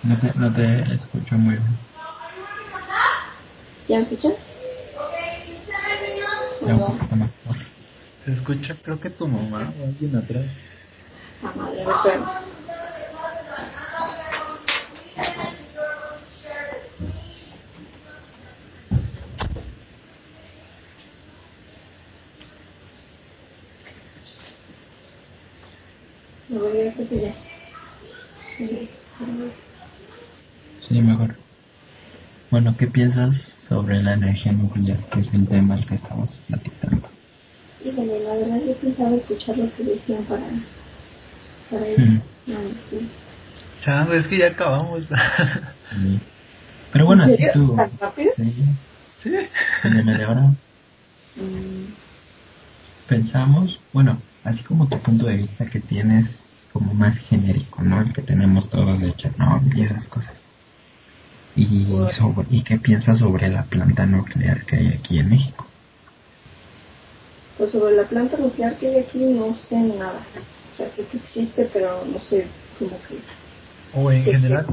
No 0.03 0.19
te, 0.19 0.33
no 0.35 0.53
te 0.53 0.93
escucho 0.93 1.35
muy 1.35 1.55
bien. 1.55 1.77
¿Ya 3.87 3.97
me 3.99 4.03
escuchan? 4.03 4.33
Ya 6.61 6.75
un 6.75 6.85
poquito 6.85 7.15
mejor. 7.15 7.55
Se 8.25 8.33
escucha, 8.33 8.77
creo 8.83 8.99
que 8.99 9.09
tu 9.11 9.27
mamá 9.27 9.73
o 9.77 9.85
alguien 9.87 10.15
atrás. 10.15 10.45
Ah, 11.41 11.53
madre, 11.55 11.85
voy 26.59 26.87
a 26.87 26.93
ya. 27.21 27.35
Sí, 28.57 28.89
Sí, 30.79 31.01
mejor. 31.01 31.37
Bueno, 32.51 32.75
¿qué 32.77 32.87
piensas 32.87 33.56
sobre 33.67 34.01
la 34.01 34.13
energía 34.13 34.51
nuclear, 34.51 34.97
que 35.11 35.19
es 35.19 35.33
el 35.33 35.47
tema 35.47 35.75
al 35.75 35.85
que 35.85 35.95
estamos 35.95 36.39
platicando? 36.47 37.09
Híjole, 37.83 38.19
la 38.19 38.33
verdad 38.35 38.59
yo 38.65 38.73
pensaba 38.75 39.15
escuchar 39.15 39.57
lo 39.57 39.73
que 39.75 39.83
decían 39.83 40.23
para, 40.23 40.43
para 41.69 41.87
eso. 41.87 42.01
Mm. 42.01 42.21
No, 42.47 42.59
este, 42.61 43.01
Chango, 43.83 44.13
es 44.13 44.27
que 44.27 44.37
ya 44.37 44.47
acabamos. 44.47 45.07
Sí. 45.89 46.19
Pero 46.91 47.05
bueno, 47.05 47.23
¿En 47.23 47.33
así 47.33 47.43
tú... 47.53 47.75
¿Tan 47.75 47.91
rápido? 47.97 48.31
Sí, 48.35 48.53
sí. 49.23 49.29
de 49.29 50.03
media 50.03 50.29
hora 50.29 50.51
Mm, 51.37 51.93
pensamos, 53.07 53.79
bueno, 53.93 54.19
así 54.43 54.63
como 54.63 54.87
tu 54.87 54.97
punto 54.99 55.27
de 55.27 55.37
vista 55.37 55.67
que 55.67 55.79
tienes 55.79 56.39
como 56.73 56.95
más 56.95 57.15
genérico, 57.19 57.83
¿no? 57.83 58.01
El 58.01 58.11
que 58.11 58.23
tenemos 58.23 58.69
todos 58.69 58.99
de 58.99 59.13
Chernobyl 59.13 59.77
y 59.77 59.83
esas 59.83 60.07
cosas. 60.07 60.35
Y, 61.57 61.87
sobre, 62.17 62.47
¿Y 62.51 62.63
qué 62.63 62.77
piensas 62.77 63.17
sobre 63.19 63.49
la 63.49 63.65
planta 63.65 64.05
nuclear 64.05 64.63
que 64.65 64.75
hay 64.77 64.87
aquí 64.93 65.19
en 65.19 65.29
México? 65.29 65.65
Pues 67.57 67.71
sobre 67.71 67.95
la 67.95 68.07
planta 68.07 68.37
nuclear 68.37 68.77
que 68.77 68.87
hay 68.87 68.97
aquí 68.99 69.25
no 69.25 69.53
sé 69.55 69.75
nada. 69.77 70.23
O 70.71 70.75
sea, 70.75 70.89
sé 70.91 71.03
que 71.07 71.17
existe, 71.17 71.67
pero 71.73 72.05
no 72.05 72.19
sé 72.19 72.47
como 72.77 73.01
que... 73.01 73.17
O 73.95 74.11
en 74.11 74.23
¿Qué- 74.23 74.31
general, 74.33 74.67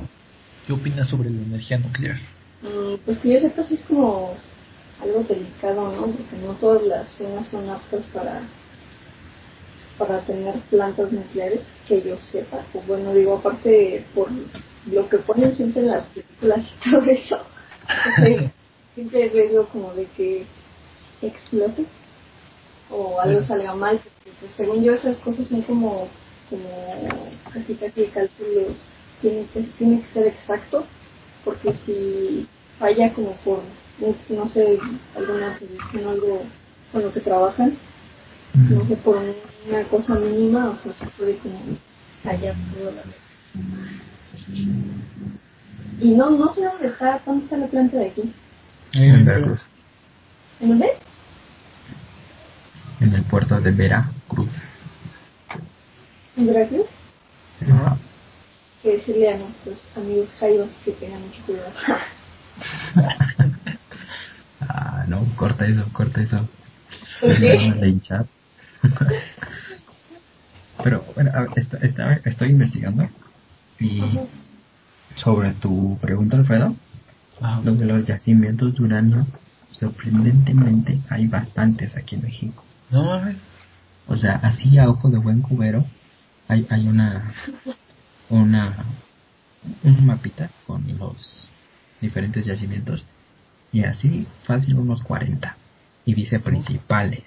¿qué 0.67 0.73
opinas 0.75 1.09
sobre 1.09 1.31
la 1.31 1.41
energía 1.43 1.79
nuclear? 1.79 2.17
Mm, 2.61 2.97
pues 3.05 3.19
que 3.21 3.33
yo 3.33 3.41
sepa 3.41 3.63
sí 3.63 3.75
es 3.75 3.85
como 3.85 4.37
algo 5.01 5.23
delicado, 5.25 5.91
¿no? 5.91 6.13
Porque 6.13 6.37
no 6.37 6.55
todas 6.55 6.83
las 6.83 7.11
zonas 7.17 7.49
son 7.49 7.69
aptas 7.71 8.05
para 8.13 8.43
para 9.97 10.21
tener 10.23 10.61
plantas 10.71 11.13
nucleares, 11.13 11.71
que 11.87 12.03
yo 12.03 12.19
sepa. 12.21 12.67
O 12.75 12.81
bueno, 12.83 13.13
digo, 13.15 13.37
aparte 13.39 14.05
por 14.15 14.29
lo 14.87 15.09
que 15.09 15.19
ponen 15.19 15.55
siempre 15.55 15.83
en 15.83 15.89
las 15.89 16.05
películas 16.07 16.73
y 16.73 16.91
todo 16.91 17.03
eso. 17.03 17.39
siempre 18.95 19.25
hay 19.25 19.29
riesgo 19.31 19.67
como 19.69 19.93
de 19.95 20.07
que 20.17 20.47
explote 21.23 21.85
o 22.91 23.21
algo 23.21 23.43
salga 23.43 23.75
mal, 23.75 23.99
porque 23.99 24.39
pues, 24.41 24.53
según 24.53 24.83
yo 24.83 24.93
esas 24.93 25.19
cosas 25.19 25.49
son 25.49 25.63
como, 25.63 26.09
como 26.51 27.31
casi 27.53 27.75
casi 27.75 28.05
cálculos, 28.07 28.79
tiene 29.21 29.47
que, 29.53 29.63
tiene 29.79 30.01
que 30.03 30.09
ser 30.09 30.27
exacto, 30.27 30.85
porque 31.45 31.75
si 31.75 32.47
falla 32.79 33.13
como 33.13 33.33
por, 33.45 33.61
no 34.29 34.49
sé, 34.49 34.79
alguna 35.17 35.59
producción 35.59 36.07
o 36.07 36.11
algo 36.11 36.43
con 36.93 37.03
lo 37.03 37.13
que 37.13 37.21
trabajan, 37.21 37.77
no 38.55 38.87
sé, 38.87 38.97
por 38.97 39.17
una 39.69 39.85
cosa 39.85 40.15
mínima, 40.15 40.71
o 40.71 40.77
sea, 40.77 40.93
se 40.93 41.07
puede 41.07 41.37
como 41.39 41.59
fallar 42.23 42.55
todo 42.73 42.93
la 42.93 43.03
Y 46.01 46.09
no, 46.11 46.31
no 46.31 46.51
sé 46.53 46.65
dónde 46.65 46.87
está, 46.89 47.21
¿dónde 47.25 47.45
está 47.45 47.57
la 47.57 47.67
planta 47.67 47.97
de 47.99 48.07
aquí? 48.07 48.33
En 48.95 49.25
Veracruz. 49.25 49.61
¿En 50.61 50.69
dónde? 50.71 50.89
En 53.01 53.15
el 53.15 53.23
puerto 53.25 53.61
de 53.61 53.71
Veracruz. 53.71 54.51
¿En 56.37 56.47
Veracruz? 56.47 56.87
Ajá. 57.63 57.97
Que 58.83 58.93
decirle 58.93 59.33
a 59.33 59.39
nuestros 59.39 59.85
amigos 59.97 60.31
jaivas 60.39 60.71
que 60.85 60.93
tengan 60.93 61.23
mucho 61.23 61.43
cuidado. 61.47 61.71
Ah, 64.67 65.05
no, 65.09 65.27
corta 65.37 65.67
eso, 65.67 65.85
corta 65.93 66.23
eso. 66.23 66.49
¿Por 67.21 67.37
qué? 67.39 68.01
Pero 70.83 71.05
bueno, 71.15 71.31
a 71.35 71.41
ver, 71.41 71.51
esta- 71.57 71.77
esta- 71.79 72.13
estoy 72.25 72.51
investigando 72.51 73.09
y 73.81 74.03
sobre 75.17 75.53
tu 75.53 75.99
pregunta, 76.01 76.37
Alfredo, 76.37 76.75
lo 77.63 77.75
de 77.75 77.85
los 77.85 78.07
yacimientos 78.07 78.75
de 78.75 78.83
uranio, 78.83 79.27
sorprendentemente 79.71 80.99
hay 81.09 81.27
bastantes 81.27 81.97
aquí 81.97 82.17
en 82.17 82.23
México. 82.23 82.65
No 82.91 83.05
mames. 83.05 83.37
O 84.07 84.17
sea, 84.17 84.35
así 84.37 84.79
a 84.79 84.89
ojo 84.89 85.11
de 85.11 85.19
buen 85.19 85.41
cubero 85.41 85.85
hay, 86.49 86.67
hay 86.71 86.87
una 86.89 87.33
una 88.29 88.85
un 89.83 90.07
mapita 90.07 90.51
con 90.67 90.85
los 90.99 91.49
diferentes 92.01 92.45
yacimientos 92.45 93.05
y 93.73 93.85
así 93.85 94.27
fácil 94.45 94.79
unos 94.79 95.03
40 95.03 95.57
y 96.05 96.15
dice 96.15 96.39
principales. 96.39 97.23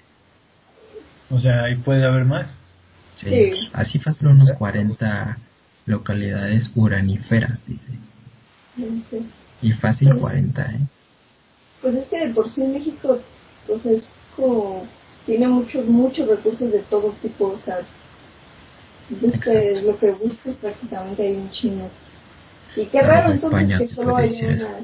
O 1.30 1.40
sea, 1.40 1.64
ahí 1.64 1.76
puede 1.76 2.06
haber 2.06 2.24
más. 2.24 2.56
Sí, 3.14 3.26
Sí. 3.28 3.70
Así 3.72 3.98
fácil 3.98 4.28
unos 4.28 4.52
40 4.52 5.36
localidades 5.88 6.70
uraníferas, 6.74 7.60
dice. 7.66 7.92
Ok. 8.78 9.22
Y 9.62 9.72
fácil 9.72 10.08
Pues- 10.10 10.20
40, 10.20 10.62
¿eh? 10.62 10.80
Pues 11.82 11.94
es 11.94 12.08
que 12.08 12.18
de 12.28 12.34
por 12.34 12.48
sí 12.48 12.62
México, 12.64 13.18
pues 13.66 13.86
es 13.86 14.12
como, 14.36 14.84
tiene 15.26 15.46
muchos, 15.48 15.86
muchos 15.86 16.28
recursos 16.28 16.72
de 16.72 16.80
todo 16.80 17.12
tipo, 17.22 17.48
o 17.50 17.58
sea, 17.58 17.80
busques 19.20 19.82
lo 19.82 19.98
que 19.98 20.10
busques 20.12 20.56
prácticamente 20.56 21.22
hay 21.22 21.36
un 21.36 21.50
chingo. 21.50 21.88
Y 22.76 22.84
qué 22.86 22.98
Pero 22.98 23.06
raro 23.06 23.28
en 23.28 23.34
entonces 23.36 23.60
España 23.62 23.78
que 23.78 23.88
solo 23.88 24.16
decir 24.16 24.44
una... 24.50 24.78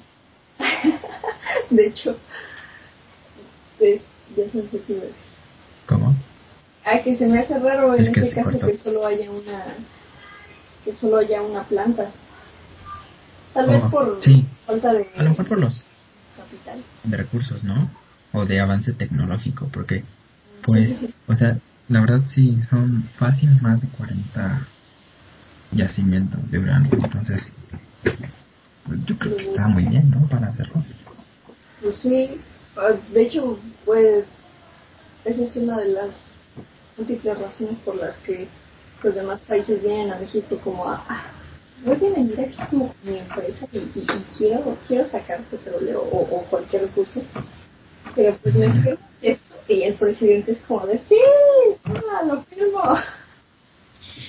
de 1.71 1.87
hecho, 1.87 2.17
de- 3.79 4.01
ya 4.37 4.45
se. 4.51 4.63
¿Cómo? 5.87 6.15
Ah, 6.85 7.01
que 7.03 7.17
se 7.17 7.27
me 7.27 7.39
hace 7.41 7.59
raro 7.59 7.95
en 7.95 8.03
Es 8.03 8.11
que 8.11 8.21
ese 8.21 8.29
se 8.31 8.35
caso 8.35 8.51
cortó. 8.53 8.67
que 8.67 8.79
solo 8.79 9.07
haya 9.07 9.31
una 9.31 9.65
que 10.85 10.95
solo 10.95 11.19
haya 11.19 11.41
una 11.43 11.63
planta. 11.65 12.11
Tal 13.53 13.69
vez 13.69 13.83
Oh, 13.85 13.91
por 13.91 14.19
sí. 14.23 14.47
falta 14.67 14.93
de 14.93 15.07
A 15.17 15.23
lo 15.23 15.31
mejor 15.31 15.49
por 15.49 15.59
los 15.59 15.81
capital. 16.37 16.83
de 17.05 17.17
recursos, 17.17 17.63
¿no? 17.65 17.91
O 18.33 18.45
de 18.45 18.61
avance 18.61 18.93
tecnológico, 18.93 19.69
porque 19.73 20.05
pues, 20.67 20.89
Sí, 20.89 20.95
sí, 20.97 21.07
sí. 21.07 21.15
o 21.27 21.35
sea, 21.35 21.59
la 21.89 22.01
verdad 22.01 22.21
sí 22.29 22.59
son 22.71 23.09
fácil 23.19 23.51
más 23.61 23.81
de 23.81 23.89
40 23.89 24.67
yacimientos 25.73 26.51
de 26.51 26.59
uranio, 26.59 26.91
entonces 26.93 27.51
pues, 28.87 29.05
yo 29.07 29.17
creo 29.19 29.37
que 29.37 29.45
está 29.45 29.67
muy 29.69 29.85
bien, 29.85 30.11
¿no? 30.11 30.27
Para 30.29 30.49
hacerlo. 30.49 30.85
Pues 31.81 31.97
sí, 31.97 32.41
ah, 32.77 32.93
de 33.13 33.23
hecho, 33.23 33.59
pues 33.85 34.25
esa 35.25 35.43
es 35.43 35.57
una 35.57 35.79
de 35.79 35.93
las 35.93 36.37
múltiples 36.97 37.39
razones 37.39 37.77
por 37.79 37.97
las 37.97 38.17
que 38.19 38.49
los 39.05 39.15
demás 39.15 39.41
países 39.43 39.83
vienen 39.83 40.13
a 40.13 40.19
México 40.19 40.59
como 40.65 40.89
a, 40.89 41.05
ah, 41.09 41.23
voy 41.85 41.95
a 41.97 41.99
venir 41.99 42.41
aquí 42.41 42.57
como 42.71 42.89
con 42.89 43.13
mi 43.13 43.19
empresa 43.19 43.67
y, 43.73 43.79
y- 43.79 43.91
y 44.03 44.25
quiero, 44.37 44.77
quiero 44.89 45.07
sacar 45.07 45.43
petróleo 45.45 46.03
o, 46.03 46.21
o 46.23 46.43
cualquier 46.45 46.83
recurso, 46.83 47.23
pero 48.15 48.35
pues 48.43 48.55
me 48.55 48.73
firmas 48.73 48.99
esto 49.23 49.55
y 49.69 49.83
el 49.83 49.95
presidente 49.95 50.53
es 50.53 50.61
como 50.61 50.87
de, 50.87 50.99
sí, 50.99 51.17
ah, 51.85 52.25
lo 52.27 52.43
firmo. 52.45 52.81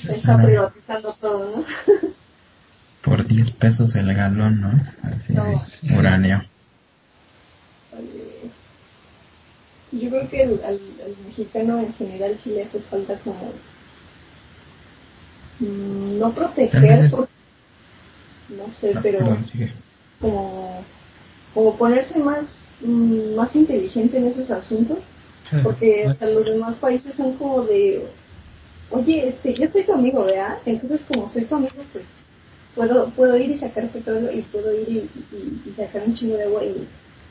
Se 0.06 0.16
está 0.16 0.38
privatizando 0.42 1.14
todo, 1.20 1.58
¿no? 1.58 1.66
Por 3.04 3.26
10 3.26 3.52
pesos 3.52 3.96
el 3.96 4.14
galón, 4.14 4.60
¿no? 4.62 4.70
Así 5.04 5.34
No. 5.34 5.98
uranio. 5.98 6.42
Eh, 7.98 8.50
Yo 9.92 10.10
creo 10.10 10.30
que 10.30 10.44
al, 10.44 10.62
al, 10.64 10.80
al 11.06 11.16
mexicano 11.24 11.80
en 11.80 11.94
general 11.94 12.38
sí 12.40 12.50
le 12.52 12.64
hace 12.64 12.80
falta 12.82 13.18
como 13.20 13.54
no 15.60 16.34
proteger, 16.34 17.10
no 18.50 18.70
sé, 18.72 18.94
Ah, 18.96 19.00
pero 19.02 19.20
perdón, 19.20 19.46
como, 20.20 20.86
como 21.54 21.78
ponerse 21.78 22.20
más, 22.20 22.48
mm, 22.82 23.36
más 23.36 23.56
inteligente 23.56 24.18
en 24.18 24.28
esos 24.28 24.50
asuntos, 24.52 25.00
porque 25.64 26.08
o 26.08 26.14
sea, 26.14 26.30
los 26.30 26.46
demás 26.46 26.76
países 26.78 27.16
son 27.16 27.38
como 27.38 27.64
de, 27.64 28.06
oye, 28.92 29.30
este, 29.30 29.54
yo 29.54 29.68
soy 29.70 29.84
tu 29.86 29.94
amigo, 29.94 30.24
¿verdad? 30.26 30.60
Entonces 30.66 31.06
como 31.06 31.30
soy 31.30 31.46
tu 31.46 31.56
amigo, 31.56 31.84
pues 31.94 32.06
puedo, 32.76 33.10
puedo 33.12 33.38
ir 33.38 33.52
y 33.52 33.58
sacar 33.58 33.90
petróleo 33.90 34.32
y 34.32 34.42
puedo 34.44 34.74
ir 34.74 34.90
y, 34.90 35.10
y- 35.32 35.62
y 35.70 35.72
sacar 35.74 36.04
un 36.04 36.16
chingo 36.16 36.38
de 36.38 36.44
agua 36.44 36.64
y, 36.66 36.88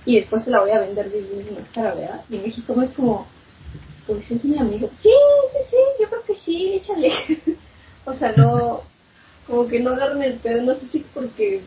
y 0.06 0.16
después 0.16 0.44
te 0.44 0.50
la 0.50 0.60
voy 0.60 0.70
a 0.70 0.80
vender 0.80 1.10
10 1.12 1.28
veces 1.30 1.52
más 1.58 1.70
cara, 1.70 1.94
¿verdad? 1.94 2.22
Y 2.28 2.36
en 2.36 2.42
México 2.42 2.80
es 2.82 2.92
como, 2.92 3.26
pues 4.06 4.30
es 4.30 4.44
mi 4.44 4.58
amigo. 4.58 4.90
Sí, 5.00 5.10
sí, 5.52 5.58
sí, 5.70 5.76
yo 6.00 6.08
creo 6.08 6.24
que 6.24 6.34
sí, 6.34 6.74
échale. 6.74 7.10
o 8.04 8.14
sea, 8.14 8.32
no, 8.36 8.82
como 9.46 9.66
que 9.68 9.80
no 9.80 9.90
agarran 9.90 10.22
el 10.22 10.34
pedo, 10.34 10.62
no 10.62 10.74
sé 10.74 10.88
si 10.88 11.00
porque 11.12 11.62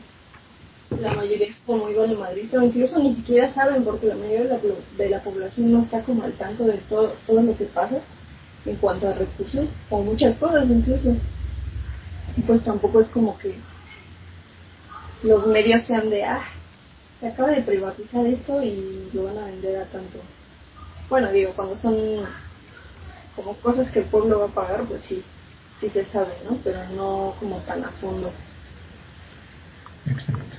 la 1.01 1.13
mayoría 1.13 1.47
es 1.47 1.57
como 1.65 1.85
muy 1.85 1.93
valemadrista 1.93 2.57
o 2.57 2.63
incluso 2.63 2.99
ni 2.99 3.13
siquiera 3.13 3.49
saben 3.49 3.83
porque 3.83 4.07
la 4.07 4.15
mayoría 4.15 4.43
de 4.43 4.49
la, 4.49 4.59
de 4.97 5.09
la 5.09 5.21
población 5.21 5.71
no 5.71 5.81
está 5.81 6.01
como 6.01 6.23
al 6.23 6.33
tanto 6.33 6.63
de 6.63 6.77
todo, 6.89 7.13
todo 7.25 7.41
lo 7.41 7.57
que 7.57 7.65
pasa 7.65 7.99
en 8.65 8.75
cuanto 8.77 9.07
a 9.07 9.13
recursos 9.13 9.69
o 9.89 10.01
muchas 10.01 10.37
cosas 10.37 10.69
incluso. 10.69 11.15
Y 12.35 12.41
pues 12.41 12.63
tampoco 12.63 13.01
es 13.01 13.09
como 13.09 13.37
que 13.37 13.55
los 15.23 15.47
medios 15.47 15.85
sean 15.85 16.09
de, 16.09 16.23
ah, 16.23 16.43
se 17.19 17.27
acaba 17.27 17.49
de 17.49 17.63
privatizar 17.63 18.25
esto 18.25 18.61
y 18.61 19.09
lo 19.13 19.25
van 19.25 19.37
a 19.39 19.45
vender 19.45 19.77
a 19.81 19.85
tanto. 19.85 20.19
Bueno, 21.09 21.31
digo, 21.31 21.53
cuando 21.55 21.77
son 21.77 21.95
como 23.35 23.55
cosas 23.55 23.89
que 23.91 23.99
el 23.99 24.05
pueblo 24.05 24.39
va 24.39 24.45
a 24.45 24.49
pagar, 24.49 24.83
pues 24.83 25.03
sí, 25.03 25.23
sí 25.79 25.89
se 25.89 26.05
sabe, 26.05 26.37
¿no? 26.43 26.57
Pero 26.63 26.87
no 26.89 27.35
como 27.39 27.57
tan 27.59 27.83
a 27.83 27.91
fondo. 27.91 28.31
Exacto. 30.05 30.57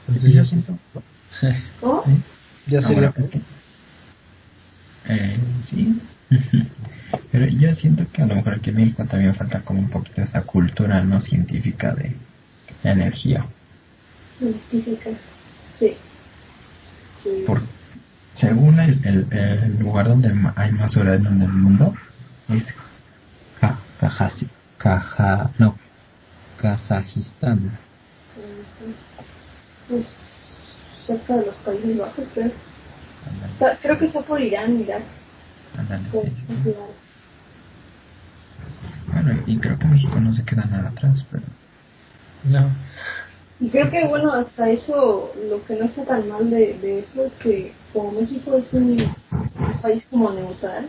Entonces 0.00 0.22
yo 0.22 0.28
ya 0.30 0.44
siento... 0.44 0.78
¿Cómo? 1.80 2.02
¿sí? 2.04 2.22
Ya 2.66 2.82
sería. 2.82 3.10
bueno, 3.10 3.30
Eh, 5.08 5.38
sí. 5.68 6.00
Pero 7.30 7.46
yo 7.46 7.74
siento 7.74 8.04
que 8.12 8.22
a 8.22 8.26
lo 8.26 8.36
mejor 8.36 8.54
aquí 8.54 8.70
en 8.70 8.76
México 8.76 9.04
también 9.04 9.34
falta 9.34 9.60
como 9.60 9.80
un 9.80 9.90
poquito 9.90 10.22
esa 10.22 10.42
cultura 10.42 11.02
no 11.02 11.20
científica 11.20 11.94
de 11.94 12.16
la 12.82 12.92
energía. 12.92 13.46
Científica. 14.36 15.10
Sí. 15.74 15.96
Por, 17.46 17.62
según 18.34 18.78
el, 18.80 19.04
el, 19.04 19.32
el 19.32 19.78
lugar 19.78 20.08
donde 20.08 20.32
hay 20.56 20.72
más 20.72 20.96
uranio 20.96 21.30
en 21.30 21.42
el 21.42 21.48
mundo 21.52 21.94
es 22.48 22.64
Ka- 23.60 23.78
Kajasi- 24.00 24.50
Kaja, 24.78 25.50
no, 25.58 25.76
Kazajistán. 26.60 27.78
Es 29.90 30.06
cerca 31.04 31.36
de 31.36 31.46
los 31.46 31.56
Países 31.56 31.96
Bajos, 31.98 32.26
creo. 32.34 32.50
Está- 33.54 33.78
creo 33.80 33.98
que 33.98 34.04
está 34.06 34.20
por 34.22 34.40
Irán, 34.40 34.80
Irak. 34.80 35.02
ándale, 35.78 36.08
por 36.10 36.24
sí, 36.24 36.30
sí, 36.30 36.46
sí. 36.64 36.68
Irán. 36.70 36.86
Bueno, 39.12 39.42
y 39.46 39.56
creo 39.58 39.78
que 39.78 39.86
México 39.86 40.20
no 40.20 40.32
se 40.32 40.44
queda 40.44 40.64
nada 40.64 40.88
atrás, 40.90 41.24
pero 41.30 41.44
No. 42.44 42.70
Y 43.58 43.70
creo 43.70 43.90
que, 43.90 44.06
bueno, 44.06 44.32
hasta 44.32 44.70
eso, 44.70 45.32
lo 45.48 45.64
que 45.64 45.76
no 45.76 45.86
está 45.86 46.04
tan 46.04 46.28
mal 46.28 46.50
de, 46.50 46.74
de 46.74 46.98
eso 46.98 47.24
es 47.24 47.34
que 47.36 47.72
como 47.92 48.12
México 48.12 48.54
es 48.54 48.72
un 48.74 48.98
país 49.80 50.06
como 50.10 50.30
neutral, 50.30 50.88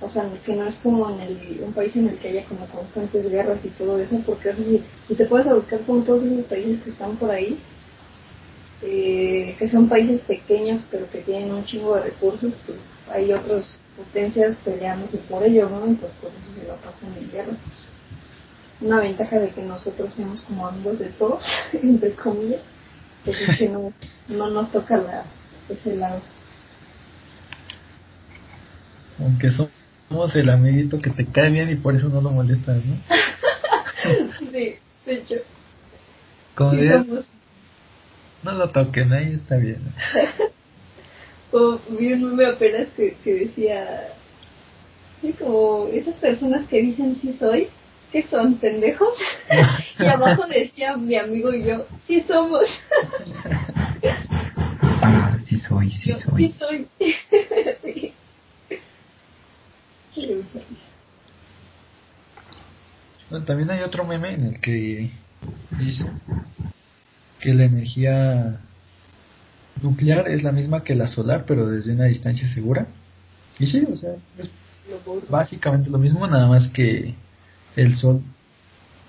o 0.00 0.08
sea, 0.08 0.30
que 0.44 0.54
no 0.54 0.66
es 0.66 0.76
como 0.76 1.08
en 1.08 1.20
el, 1.20 1.60
un 1.64 1.72
país 1.72 1.96
en 1.96 2.08
el 2.08 2.18
que 2.18 2.28
haya 2.28 2.44
como 2.44 2.66
constantes 2.66 3.30
guerras 3.30 3.64
y 3.64 3.70
todo 3.70 3.98
eso, 3.98 4.20
porque 4.26 4.50
o 4.50 4.54
sea, 4.54 4.64
si, 4.64 4.82
si 5.08 5.14
te 5.14 5.24
puedes 5.24 5.50
buscar 5.52 5.80
con 5.86 6.04
todos 6.04 6.22
esos 6.24 6.44
países 6.44 6.82
que 6.82 6.90
están 6.90 7.16
por 7.16 7.30
ahí, 7.30 7.58
eh, 8.82 9.56
que 9.58 9.66
son 9.66 9.88
países 9.88 10.20
pequeños 10.20 10.82
pero 10.90 11.08
que 11.10 11.22
tienen 11.22 11.50
un 11.52 11.64
chingo 11.64 11.94
de 11.94 12.02
recursos, 12.02 12.52
pues 12.66 12.78
hay 13.10 13.32
otras 13.32 13.80
potencias 13.96 14.56
peleándose 14.56 15.16
por 15.30 15.42
ellos, 15.42 15.70
¿no? 15.70 15.90
Y 15.90 15.94
pues 15.94 16.12
por 16.20 16.30
eso 16.30 16.60
se 16.60 16.68
lo 16.68 16.76
pasan 16.76 17.14
en 17.18 17.30
guerra. 17.30 17.52
Una 18.80 19.00
ventaja 19.00 19.38
de 19.38 19.50
que 19.50 19.62
nosotros 19.62 20.14
seamos 20.14 20.42
como 20.42 20.66
amigos 20.66 20.98
de 20.98 21.08
todos, 21.10 21.42
entre 21.72 22.12
comillas, 22.14 22.60
pues 23.24 23.40
es 23.40 23.58
que 23.58 23.68
no, 23.68 23.92
no 24.28 24.50
nos 24.50 24.70
toca 24.70 24.96
la, 24.96 25.24
ese 25.68 25.96
lado. 25.96 26.20
Aunque 29.18 29.50
somos 29.50 30.36
el 30.36 30.50
amiguito 30.50 31.00
que 31.00 31.10
te 31.10 31.24
cae 31.24 31.50
bien 31.50 31.70
y 31.70 31.76
por 31.76 31.94
eso 31.94 32.08
no 32.08 32.20
lo 32.20 32.30
molestas, 32.30 32.84
¿no? 32.84 32.96
sí, 34.50 34.76
de 35.06 35.12
hecho. 35.12 35.36
Como 36.54 36.72
Sí, 36.72 36.88
no 38.42 38.52
lo 38.52 38.70
toquen, 38.70 39.12
ahí 39.12 39.32
está 39.32 39.56
bien. 39.56 39.80
O 41.52 41.78
vi 41.88 42.12
un 42.12 42.36
meme 42.36 42.46
apenas 42.46 42.88
que, 42.90 43.16
que 43.22 43.34
decía, 43.34 44.08
sí, 45.22 45.32
como 45.38 45.88
esas 45.92 46.18
personas 46.18 46.66
que 46.66 46.82
dicen 46.82 47.14
sí 47.14 47.32
soy, 47.38 47.68
que 48.16 48.22
son 48.28 48.54
pendejos. 48.54 49.18
y 49.98 50.06
abajo 50.06 50.46
decía 50.46 50.96
mi 50.96 51.16
amigo 51.16 51.52
y 51.52 51.66
yo, 51.66 51.86
sí 52.06 52.22
somos. 52.22 52.66
Ah, 55.02 55.36
sí 55.44 55.58
soy, 55.58 55.90
sí 55.90 56.10
Yo, 56.10 56.18
soy. 56.18 56.48
sí 56.48 56.54
soy. 56.58 56.88
Bueno, 63.28 63.44
también 63.44 63.70
hay 63.72 63.82
otro 63.82 64.04
meme 64.04 64.34
en 64.34 64.44
el 64.44 64.60
que 64.60 65.10
dice 65.72 66.04
que 67.40 67.52
la 67.52 67.64
energía 67.64 68.60
nuclear 69.82 70.28
es 70.28 70.44
la 70.44 70.52
misma 70.52 70.84
que 70.84 70.94
la 70.94 71.08
solar, 71.08 71.44
pero 71.44 71.66
desde 71.66 71.92
una 71.92 72.04
distancia 72.04 72.48
segura. 72.48 72.86
Y 73.58 73.66
sí, 73.66 73.84
o 73.92 73.96
sea, 73.96 74.12
es 74.38 74.48
básicamente 75.28 75.90
lo 75.90 75.98
mismo, 75.98 76.24
nada 76.28 76.48
más 76.48 76.68
que 76.68 77.16
el 77.76 77.96
sol 77.96 78.22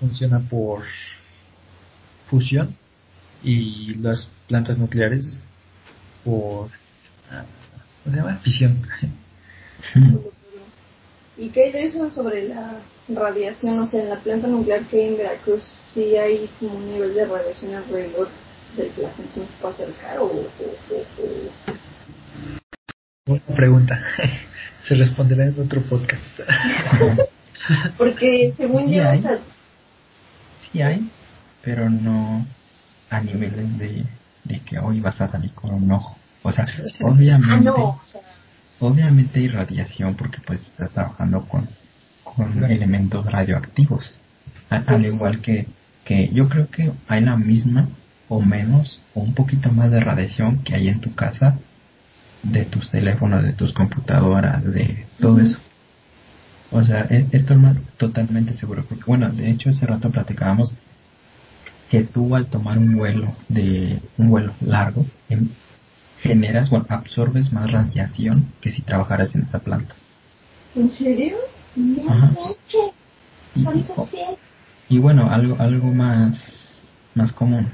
funciona 0.00 0.40
por 0.40 0.82
fusión 2.26 2.74
y 3.42 3.94
las 3.96 4.28
plantas 4.46 4.78
nucleares 4.78 5.42
por 6.24 6.70
ah, 7.30 7.44
¿cómo 8.04 8.14
se 8.16 8.22
llama? 8.22 8.36
fisión. 8.38 8.86
¿Y 11.36 11.50
qué 11.50 11.64
hay 11.64 11.72
de 11.72 11.84
eso 11.84 12.10
sobre 12.10 12.48
la 12.48 12.80
radiación? 13.08 13.78
O 13.80 13.86
sea, 13.88 14.02
en 14.02 14.10
la 14.10 14.20
planta 14.20 14.48
nuclear 14.48 14.84
que 14.86 14.96
hay 15.00 15.08
en 15.08 15.16
Veracruz, 15.18 15.62
¿sí 15.94 16.16
hay 16.16 16.50
como 16.58 16.74
un 16.74 16.92
nivel 16.92 17.14
de 17.14 17.26
radiación 17.26 17.74
alrededor 17.74 18.28
del 18.76 18.90
que 18.90 19.02
la 19.02 19.10
gente 19.12 19.40
no 19.40 19.46
se 19.46 19.52
puede 19.60 19.74
acercar? 19.74 20.18
O, 20.18 20.24
o- 20.24 20.50
o- 20.90 21.22
o- 21.22 21.78
Buena 23.26 23.44
pregunta. 23.56 24.04
Se 24.88 24.94
responderá 24.94 25.46
en 25.46 25.60
otro 25.60 25.82
podcast. 25.82 26.40
Porque 27.96 28.52
según 28.56 28.86
Sí 28.88 28.96
yo, 28.96 29.08
hay. 29.08 29.18
o 29.18 29.22
sea, 29.22 29.38
Sí 30.72 30.82
hay, 30.82 31.10
pero 31.62 31.88
no 31.88 32.46
a 33.10 33.20
niveles 33.20 33.78
de, 33.78 34.04
de 34.44 34.60
que 34.60 34.78
hoy 34.78 35.00
vas 35.00 35.20
a 35.20 35.28
salir 35.28 35.52
con 35.52 35.70
un 35.74 35.90
ojo. 35.92 36.16
O 36.42 36.52
sea, 36.52 36.64
ah, 36.68 36.82
obviamente, 37.06 37.64
no, 37.64 37.74
o 37.74 38.00
sea, 38.04 38.20
obviamente 38.80 39.40
hay 39.40 39.48
radiación 39.48 40.14
porque 40.14 40.38
pues 40.46 40.60
estás 40.62 40.90
trabajando 40.90 41.46
con, 41.48 41.68
con 42.22 42.52
Claro. 42.52 42.72
elementos 42.72 43.24
radioactivos. 43.26 44.04
Al 44.70 44.82
sí, 44.84 45.06
igual 45.08 45.40
que, 45.40 45.66
que 46.04 46.28
yo 46.32 46.48
creo 46.48 46.68
que 46.70 46.92
hay 47.08 47.22
la 47.22 47.36
misma 47.36 47.88
o 48.28 48.40
menos 48.42 49.00
o 49.14 49.20
un 49.20 49.34
poquito 49.34 49.70
más 49.72 49.90
de 49.90 50.00
radiación 50.00 50.62
que 50.62 50.74
hay 50.74 50.88
en 50.88 51.00
tu 51.00 51.14
casa 51.14 51.58
de 52.42 52.64
tus 52.66 52.90
teléfonos, 52.90 53.42
de 53.42 53.52
tus 53.54 53.72
computadoras, 53.72 54.62
de 54.64 55.06
todo 55.18 55.40
eso. 55.40 55.58
O 56.70 56.84
sea, 56.84 57.06
e- 57.10 57.26
esto 57.32 57.54
es 57.54 57.60
totalmente 57.96 58.54
seguro. 58.54 58.84
Porque, 58.88 59.04
bueno, 59.06 59.28
de 59.30 59.50
hecho, 59.50 59.70
hace 59.70 59.86
rato 59.86 60.10
platicábamos 60.10 60.74
que 61.90 62.04
tú 62.04 62.34
al 62.36 62.46
tomar 62.46 62.78
un 62.78 62.96
vuelo 62.96 63.34
de 63.48 63.98
un 64.18 64.28
vuelo 64.28 64.52
largo, 64.60 65.06
em, 65.28 65.48
generas, 66.18 66.68
bueno, 66.68 66.86
absorbes 66.88 67.52
más 67.52 67.70
radiación 67.70 68.46
que 68.60 68.70
si 68.70 68.82
trabajaras 68.82 69.34
en 69.34 69.42
esa 69.42 69.60
planta. 69.60 69.94
¿en 70.74 70.90
serio? 70.90 71.36
No 71.74 72.02
Y, 73.54 73.64
¿cuánto 73.64 73.92
o- 73.96 74.06
sé? 74.06 74.18
y 74.88 74.98
bueno, 74.98 75.30
algo, 75.30 75.56
algo 75.58 75.92
más, 75.92 76.38
más 77.14 77.32
común, 77.32 77.66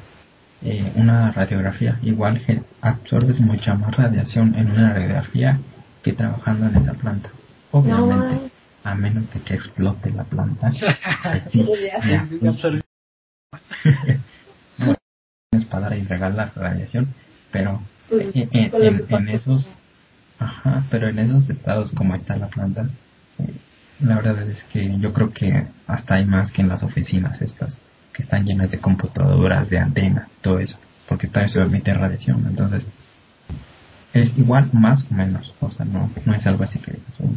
eh, 0.62 0.92
una 0.96 1.32
radiografía. 1.32 1.98
Igual 2.02 2.40
absorbes 2.80 3.40
mucha 3.40 3.74
más 3.74 3.96
radiación 3.96 4.54
en 4.54 4.70
una 4.70 4.94
radiografía 4.94 5.58
que 6.02 6.12
trabajando 6.12 6.66
en 6.66 6.76
esa 6.76 6.94
planta. 6.94 7.30
Obviamente. 7.72 8.53
A 8.84 8.94
menos 8.94 9.32
de 9.32 9.40
que 9.40 9.54
explote 9.54 10.10
la 10.12 10.24
planta. 10.24 10.70
sí, 11.50 11.64
Sí, 11.64 11.68
ya 11.80 12.26
bueno, 14.78 14.96
es 15.52 15.64
para 15.64 15.88
dar 15.88 15.98
y 15.98 16.02
regalar 16.02 16.52
radiación, 16.54 17.08
pero 17.50 17.80
Pues, 18.08 18.30
en, 18.34 19.28
esos, 19.28 19.66
ajá, 20.38 20.84
pero 20.90 21.08
en 21.08 21.18
esos 21.18 21.48
estados 21.48 21.90
como 21.92 22.14
está 22.14 22.36
la 22.36 22.48
planta, 22.48 22.88
eh, 23.38 23.54
la 24.00 24.16
verdad 24.16 24.42
es 24.50 24.62
que 24.64 24.98
yo 24.98 25.12
creo 25.12 25.32
que 25.32 25.66
hasta 25.86 26.16
hay 26.16 26.26
más 26.26 26.50
que 26.50 26.62
en 26.62 26.68
las 26.68 26.82
oficinas 26.82 27.40
estas 27.40 27.80
que 28.12 28.22
están 28.22 28.44
llenas 28.44 28.70
de 28.70 28.78
computadoras, 28.78 29.70
de 29.70 29.78
antenas, 29.78 30.28
todo 30.42 30.58
eso, 30.58 30.76
porque 31.08 31.26
todo 31.28 31.44
eso 31.44 31.62
emite 31.62 31.92
radiación, 31.94 32.44
entonces 32.46 32.84
es 34.12 34.36
igual 34.38 34.70
más 34.72 35.06
o 35.10 35.14
menos, 35.14 35.52
o 35.60 35.70
sea, 35.70 35.84
no, 35.86 36.10
no 36.24 36.34
es 36.34 36.46
algo 36.46 36.64
así 36.64 36.78
que 36.78 36.92
digas, 36.92 37.20
"Oh, 37.20 37.30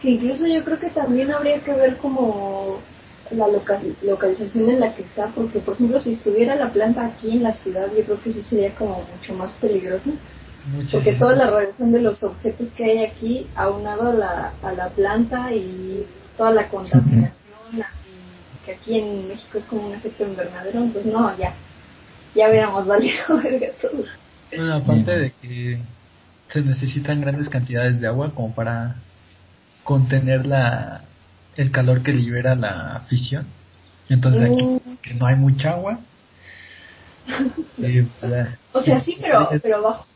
Que 0.00 0.10
incluso 0.10 0.46
yo 0.46 0.62
creo 0.64 0.78
que 0.78 0.90
también 0.90 1.32
habría 1.32 1.60
que 1.60 1.72
ver 1.72 1.96
como 1.96 2.78
la 3.30 3.48
loca- 3.48 3.80
localización 4.02 4.68
en 4.70 4.80
la 4.80 4.94
que 4.94 5.02
está, 5.02 5.28
porque 5.28 5.58
por 5.58 5.74
ejemplo 5.74 5.98
si 6.00 6.12
estuviera 6.12 6.54
la 6.54 6.70
planta 6.72 7.06
aquí 7.06 7.32
en 7.32 7.42
la 7.42 7.52
ciudad, 7.54 7.88
yo 7.96 8.04
creo 8.04 8.20
que 8.22 8.32
sí 8.32 8.42
sería 8.42 8.74
como 8.74 9.02
mucho 9.12 9.34
más 9.34 9.52
peligroso, 9.54 10.10
porque 10.92 11.14
toda 11.14 11.34
la 11.34 11.50
radiación 11.50 11.92
de 11.92 12.00
los 12.02 12.22
objetos 12.22 12.70
que 12.72 12.84
hay 12.84 13.04
aquí, 13.04 13.46
aunado 13.56 14.10
a 14.10 14.14
la, 14.14 14.52
a 14.62 14.72
la 14.72 14.88
planta 14.90 15.52
y 15.52 16.06
toda 16.36 16.52
la 16.52 16.68
contaminación, 16.68 17.32
que 18.64 18.72
aquí 18.72 18.98
en 18.98 19.28
México 19.28 19.58
es 19.58 19.64
como 19.66 19.86
un 19.88 19.94
efecto 19.94 20.24
invernadero, 20.24 20.82
entonces 20.82 21.12
no, 21.12 21.36
ya, 21.38 21.54
ya 22.34 22.48
hubiéramos 22.48 22.86
valido 22.86 23.16
verga 23.42 23.68
todo. 23.80 24.04
Bueno, 24.54 24.74
aparte 24.74 25.18
de 25.18 25.32
que 25.40 25.78
se 26.48 26.62
necesitan 26.62 27.20
grandes 27.20 27.48
cantidades 27.48 28.00
de 28.00 28.06
agua 28.06 28.32
como 28.34 28.54
para 28.54 28.94
contener 29.86 30.46
la 30.46 31.02
el 31.56 31.70
calor 31.70 32.02
que 32.02 32.12
libera 32.12 32.54
la 32.54 33.02
fisión. 33.08 33.46
Entonces 34.10 34.42
aquí 34.42 34.62
Mm, 34.62 34.96
que 35.00 35.14
no 35.14 35.26
hay 35.26 35.36
mucha 35.36 35.70
agua. 35.70 36.00
eh, 37.78 38.06
o 38.72 38.82
sea, 38.82 39.00
sí, 39.00 39.16
pero, 39.20 39.48
pero 39.62 39.76
abajo. 39.76 40.06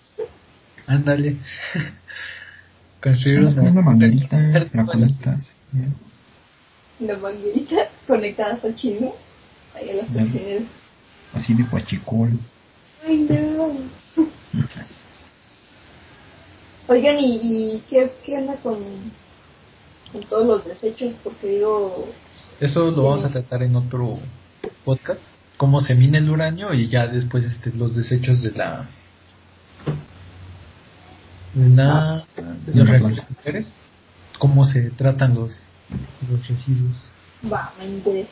Ándale. 0.86 1.36
Construir 3.02 3.54
con 3.54 3.68
una 3.68 3.80
manguerita, 3.80 4.36
la 4.38 4.84
conectas, 4.84 5.46
¿eh? 5.74 5.88
la 7.00 7.16
manguerita 7.16 7.88
conectadas 8.06 8.62
a 8.62 8.74
Chile, 8.74 9.10
ahí 9.74 9.88
a 9.88 9.94
las 9.94 10.06
cocineras. 10.06 10.68
así 11.32 11.54
de 11.54 11.62
guachicol. 11.62 12.38
Ay, 13.06 13.26
no. 13.30 13.72
Oigan, 16.88 17.18
¿y, 17.18 17.36
y 17.76 17.84
qué, 17.88 18.12
qué 18.26 18.36
onda 18.36 18.56
con, 18.56 18.76
con 20.12 20.22
todos 20.22 20.46
los 20.46 20.64
desechos? 20.66 21.14
Porque 21.22 21.46
digo, 21.48 22.08
Eso 22.60 22.90
lo 22.90 23.04
vamos 23.04 23.24
a 23.24 23.30
tratar 23.30 23.62
en 23.62 23.76
otro 23.76 24.18
podcast. 24.84 25.20
Cómo 25.56 25.80
se 25.80 25.94
mina 25.94 26.18
el 26.18 26.30
uranio 26.30 26.72
y 26.74 26.88
ya 26.88 27.06
después 27.06 27.44
este, 27.44 27.70
los 27.72 27.94
desechos 27.94 28.42
de 28.42 28.50
la. 28.52 28.88
de 31.54 31.68
la- 31.68 32.24
de 32.36 32.42
los 32.74 32.74
de 32.74 32.98
la 33.00 33.08
reactores. 33.08 33.74
Cómo 34.38 34.64
se 34.64 34.90
tratan 34.90 35.34
los, 35.34 35.52
los 36.30 36.48
residuos. 36.48 36.96
va, 37.52 37.72
me 37.78 37.86
interesa. 37.86 38.30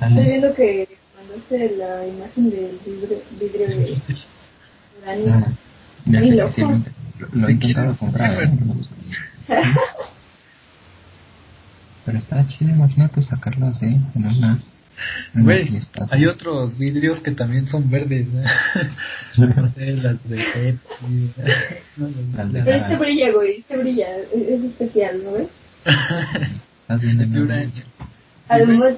Estoy 0.00 0.26
viendo 0.26 0.52
que 0.54 0.88
mandaste 1.16 1.76
la 1.76 2.06
imagen 2.06 2.50
del 2.50 2.78
vidrio, 2.84 3.22
vidrio 3.40 3.66
de 3.68 3.96
uranio. 5.00 5.34
Ah, 5.34 5.52
me 6.04 6.18
hace 6.18 6.66
lo 7.32 7.48
he 7.48 7.52
intentado 7.52 7.96
comprar, 7.96 8.42
¿eh? 8.42 8.50
Pero 12.12 12.18
está 12.24 12.46
chido, 12.46 12.70
imagínate 12.70 13.22
sacarlo 13.22 13.68
así 13.68 13.86
en 13.86 14.26
una 14.26 14.58
Güey, 15.32 15.80
hay 16.10 16.26
otros 16.26 16.76
vidrios 16.76 17.20
que 17.20 17.30
también 17.30 17.66
son 17.66 17.90
verdes. 17.90 18.26
¿no? 18.28 18.42
No 19.56 19.72
sé, 19.72 19.96
las 19.96 20.22
de 20.28 20.36
Pepsi. 20.36 21.32
de- 21.36 22.62
Pero 22.64 22.76
este 22.76 22.96
brilla, 22.98 23.32
güey, 23.32 23.60
este 23.60 23.78
brilla, 23.78 24.08
es 24.30 24.48
es 24.48 24.62
especial, 24.64 25.24
¿no 25.24 25.32
ves? 25.32 25.48
Es 26.90 27.32
de 27.32 27.40
uranio. 27.40 27.82
Además, 28.46 28.96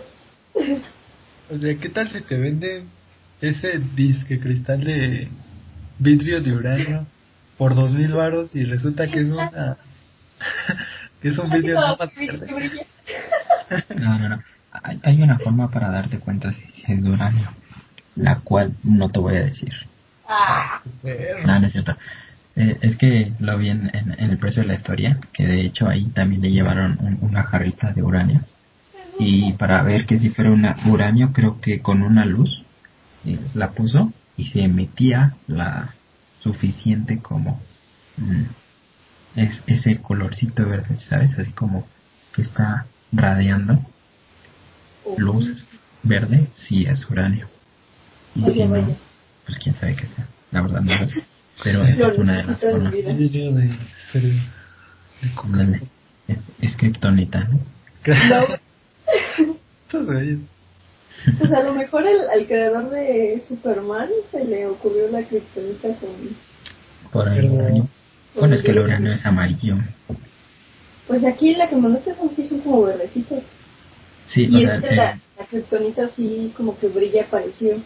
O 1.48 1.56
sea, 1.58 1.76
¿qué 1.76 1.88
tal 1.90 2.10
si 2.10 2.20
te 2.22 2.36
venden 2.36 2.88
ese 3.40 3.80
disque 3.94 4.40
cristal 4.40 4.82
de 4.82 5.28
vidrio 6.00 6.40
de 6.40 6.52
uranio 6.52 7.06
por 7.56 7.76
dos 7.76 7.92
mil 7.92 8.12
varos 8.12 8.56
y 8.56 8.64
resulta 8.64 9.06
que 9.06 9.20
es 9.20 9.26
una 9.30 9.76
que 11.22 11.28
es 11.28 11.38
un 11.38 11.48
vidrio 11.50 11.76
nada 11.76 11.96
más 11.96 12.10
verde? 12.16 12.86
No, 13.96 14.18
no, 14.18 14.28
no. 14.28 14.42
Hay, 14.82 15.00
hay 15.02 15.22
una 15.22 15.38
forma 15.38 15.70
para 15.70 15.90
darte 15.90 16.18
cuenta 16.18 16.52
si, 16.52 16.62
si 16.72 16.92
es 16.92 17.02
de 17.02 17.10
uranio, 17.10 17.48
la 18.16 18.40
cual 18.40 18.74
no 18.82 19.08
te 19.08 19.20
voy 19.20 19.36
a 19.36 19.44
decir. 19.44 19.72
Ah. 20.28 20.82
No, 21.46 21.60
no 21.60 21.66
es 21.66 21.72
cierto. 21.72 21.96
Eh, 22.56 22.78
es 22.82 22.96
que 22.96 23.32
lo 23.40 23.58
vi 23.58 23.70
en, 23.70 23.90
en- 23.94 24.14
en 24.18 24.30
el 24.30 24.38
precio 24.38 24.62
de 24.62 24.68
la 24.68 24.74
historia, 24.74 25.18
que 25.32 25.46
de 25.46 25.60
hecho 25.62 25.88
ahí 25.88 26.04
también 26.06 26.42
le 26.42 26.50
llevaron 26.52 26.96
un- 27.00 27.18
una 27.20 27.42
jarrita 27.44 27.92
de 27.92 28.02
uranio. 28.02 28.40
Y 29.18 29.52
para 29.54 29.82
ver 29.82 30.06
que 30.06 30.18
si 30.18 30.30
fuera 30.30 30.50
una 30.50 30.76
uranio, 30.86 31.32
creo 31.32 31.60
que 31.60 31.80
con 31.80 32.02
una 32.02 32.24
luz 32.24 32.62
eh, 33.24 33.38
la 33.54 33.70
puso 33.72 34.12
y 34.36 34.46
se 34.46 34.62
emitía 34.62 35.34
la 35.46 35.94
suficiente 36.40 37.18
como 37.20 37.60
mm, 38.16 38.42
es 39.36 39.62
ese 39.66 39.98
colorcito 40.00 40.68
verde, 40.68 40.98
¿sabes? 41.08 41.36
Así 41.38 41.52
como 41.52 41.86
que 42.32 42.42
está 42.42 42.86
radiando 43.14 43.80
luz 45.16 45.64
verde, 46.02 46.48
sí 46.54 46.84
es 46.86 47.08
uranio. 47.10 47.48
Y 48.34 48.50
si 48.50 48.64
no, 48.64 48.70
vaya. 48.70 48.96
pues 49.46 49.58
quién 49.58 49.74
sabe 49.74 49.94
qué 49.96 50.06
sea. 50.06 50.26
La 50.50 50.62
verdad 50.62 50.80
no 50.80 50.94
lo 50.94 51.08
sé. 51.08 51.24
Pero 51.62 51.84
esa 51.84 52.08
es 52.08 52.18
una 52.18 52.36
de 52.36 52.42
las 52.44 52.60
formas. 52.60 52.92
de. 52.92 53.70
Es, 56.26 56.38
es 56.60 56.76
kriptonita, 56.76 57.44
¿no? 57.44 57.60
Pues 61.38 61.52
a 61.52 61.62
lo 61.62 61.74
mejor 61.74 62.06
el, 62.06 62.28
al 62.28 62.46
creador 62.46 62.90
de 62.90 63.40
Superman 63.46 64.08
se 64.30 64.44
le 64.44 64.66
ocurrió 64.66 65.08
la 65.10 65.22
criptonita 65.22 65.88
con... 65.96 66.10
Por 67.12 67.28
el 67.28 67.50
uranio. 67.50 67.88
Bueno, 68.34 68.54
es 68.56 68.62
que 68.62 68.72
el 68.72 68.80
uranio 68.80 69.12
es 69.12 69.24
amarillo. 69.24 69.76
Pues 71.06 71.24
aquí 71.24 71.54
la 71.54 71.68
que 71.68 71.76
mandaste 71.76 72.14
son 72.14 72.34
sí 72.34 72.46
son 72.46 72.60
como 72.60 72.82
verdecitos. 72.82 73.42
Sí, 74.26 74.46
o 74.46 74.58
Y 74.58 74.64
sea, 74.64 74.76
es 74.76 74.84
que 74.84 74.94
la, 74.94 75.18
la 75.38 75.46
kriptonita 75.46 76.08
sí 76.08 76.52
como 76.56 76.78
que 76.78 76.88
brilla 76.88 77.26
parecido. 77.28 77.78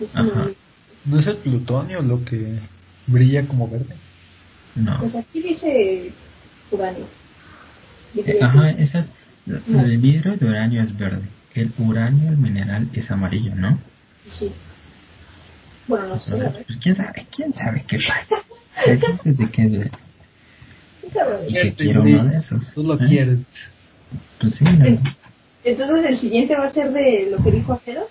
Es 0.00 0.12
como-. 0.12 0.50
¿No 1.04 1.18
es 1.18 1.26
el 1.26 1.36
plutonio 1.38 2.02
lo 2.02 2.24
que 2.24 2.58
brilla 3.06 3.46
como 3.46 3.68
verde? 3.68 3.96
no. 4.74 4.98
Pues 5.00 5.16
aquí 5.16 5.40
dice 5.40 6.12
uranio. 6.70 7.06
Eh, 8.14 8.38
ajá, 8.40 8.70
esas. 8.70 9.10
El 9.46 9.98
vidrio 9.98 10.36
de 10.36 10.46
uranio 10.46 10.82
es 10.82 10.96
verde. 10.96 11.22
El 11.54 11.72
uranio, 11.78 12.30
el 12.30 12.36
mineral, 12.36 12.88
es 12.92 13.10
amarillo, 13.10 13.54
¿no? 13.54 13.78
Sí, 14.24 14.30
sí. 14.30 14.52
Bueno, 15.86 16.08
no 16.08 16.20
sé, 16.20 16.36
ver. 16.36 16.64
Pues 16.66 16.78
quién 16.78 16.94
sabe, 16.94 17.26
quién 17.34 17.54
sabe 17.54 17.84
qué 17.88 17.96
pasa. 17.96 18.42
El 18.86 19.00
chiste 19.00 19.30
es 19.30 19.38
de 19.38 19.50
que 19.50 19.90
Tú 22.74 22.82
lo 22.82 22.94
¿Eh? 22.94 23.06
quieres. 23.06 23.38
Pues 24.40 24.54
sí, 24.54 24.64
no. 24.64 25.00
Entonces 25.64 26.06
el 26.06 26.16
siguiente 26.16 26.56
va 26.56 26.66
a 26.66 26.70
ser 26.70 26.92
de 26.92 27.28
lo 27.30 27.42
que 27.42 27.50
dijo 27.50 27.72
Alfredo. 27.72 28.08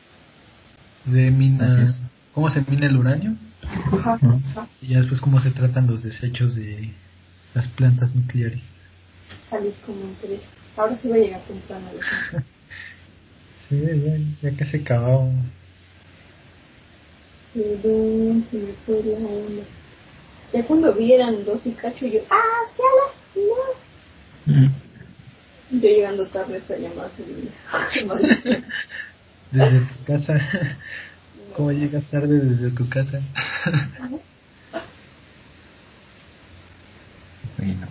De 1.06 1.32
mina. 1.32 1.96
¿Cómo 2.34 2.50
se 2.50 2.62
mina 2.62 2.88
el 2.88 2.98
uranio? 2.98 3.36
Ajá. 3.92 4.20
Y 4.82 4.90
ya 4.90 5.00
después 5.00 5.22
cómo 5.22 5.40
se 5.40 5.52
tratan 5.52 5.88
los 5.88 6.04
desechos 6.04 6.56
de 6.56 6.92
las 7.54 7.68
plantas 7.70 8.14
nucleares. 8.14 8.62
Tales 9.50 9.80
como 9.86 10.02
interesa. 10.02 10.48
Ahora 10.76 10.96
sí 10.98 11.10
va 11.10 11.16
a 11.16 11.20
llegar 11.20 11.42
temprano. 11.42 11.86
Sí, 13.68 13.82
ya, 13.82 14.50
ya 14.50 14.56
casi 14.56 14.78
acabamos. 14.78 15.46
Pero 17.54 17.74
se 18.50 18.58
me 18.58 18.74
fue 18.86 19.04
la 19.04 19.18
onda. 19.28 19.64
Ya 20.54 20.66
cuando 20.66 20.94
vieran 20.94 21.44
dos 21.46 21.66
y 21.68 21.72
cacho 21.74 22.08
yo, 22.08 22.22
¡ah, 22.30 22.62
se 22.76 23.40
no! 23.40 24.56
Mm. 24.56 24.72
Yo 25.72 25.90
llegando 25.90 26.26
tarde 26.28 26.58
esta 26.58 26.78
llamada 26.78 27.10
se 27.10 27.24
me 27.24 27.52
Desde 29.52 29.80
tu 29.82 30.04
casa. 30.06 30.40
¿Cómo 31.56 31.72
llegas 31.72 32.04
tarde 32.06 32.40
desde 32.40 32.70
tu 32.72 32.88
casa? 32.88 33.20
Bueno, 37.58 37.88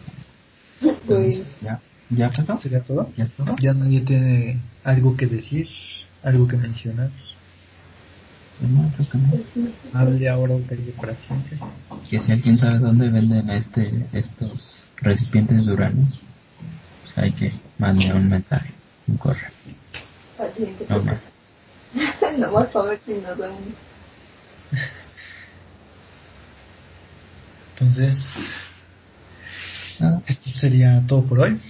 Pues, 1.07 1.41
¿ya, 1.61 1.81
¿ya 2.11 2.31
pasó? 2.31 2.57
¿Sería 2.57 2.83
todo? 2.83 3.13
¿Ya 3.17 3.27
todo? 3.27 3.57
Ya 3.61 3.75
nadie 3.75 4.01
tiene 4.01 4.61
algo 4.85 5.17
que 5.17 5.27
decir, 5.27 5.69
algo 6.23 6.47
que 6.49 6.57
mencionar. 6.57 7.11
No, 8.61 8.91
creo 8.97 9.09
que 9.11 9.19
no. 9.19 9.71
Hable 9.93 10.29
ahora 10.29 10.55
calle 10.67 10.95
para 10.99 11.15
siempre. 11.15 11.59
Que 12.09 12.21
si 12.21 12.33
alguien 12.33 12.57
sabe 12.59 12.79
dónde 12.79 13.09
venden 13.11 13.51
este 13.51 14.07
estos 14.13 14.77
recipientes 14.97 15.67
de 15.67 15.73
uranio, 15.73 16.07
pues 17.03 17.19
hay 17.19 17.33
que 17.33 17.53
mandar 17.79 18.17
un 18.17 18.29
mensaje, 18.29 18.73
un 19.07 19.17
correo. 19.19 19.51
al 20.39 20.53
siguiente 20.53 20.87
No 20.89 20.97
podcast. 20.97 21.23
Nomás 22.39 22.69
para 22.73 22.91
ver 22.91 22.99
si 23.01 23.13
nos 23.15 23.39
dan 23.39 23.53
un... 23.53 23.75
Entonces, 27.75 28.25
esto 30.27 30.51
sería 30.51 31.05
todo 31.07 31.25
por 31.27 31.41
hoy. 31.41 31.61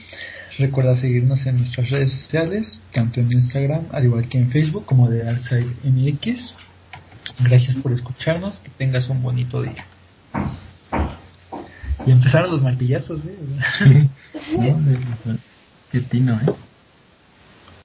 Recuerda 0.58 0.96
seguirnos 0.96 1.44
en 1.46 1.58
nuestras 1.58 1.90
redes 1.90 2.12
sociales, 2.12 2.78
tanto 2.92 3.20
en 3.20 3.30
Instagram, 3.30 3.88
al 3.90 4.04
igual 4.04 4.28
que 4.28 4.38
en 4.38 4.50
Facebook, 4.50 4.86
como 4.86 5.10
de 5.10 5.24
Darkside 5.24 5.66
MX. 5.82 6.54
Gracias 7.40 7.76
por 7.76 7.92
escucharnos, 7.92 8.58
que 8.60 8.70
tengas 8.70 9.08
un 9.08 9.22
bonito 9.22 9.62
día. 9.62 9.84
Y 12.06 12.10
empezaron 12.12 12.50
los 12.50 12.62
martillazos, 12.62 13.24
¿eh? 13.26 13.36
No, 14.58 14.80
de- 14.80 14.98
de- 14.98 15.38
qué 15.90 16.00
tino, 16.00 16.34
¿eh? 16.40 16.46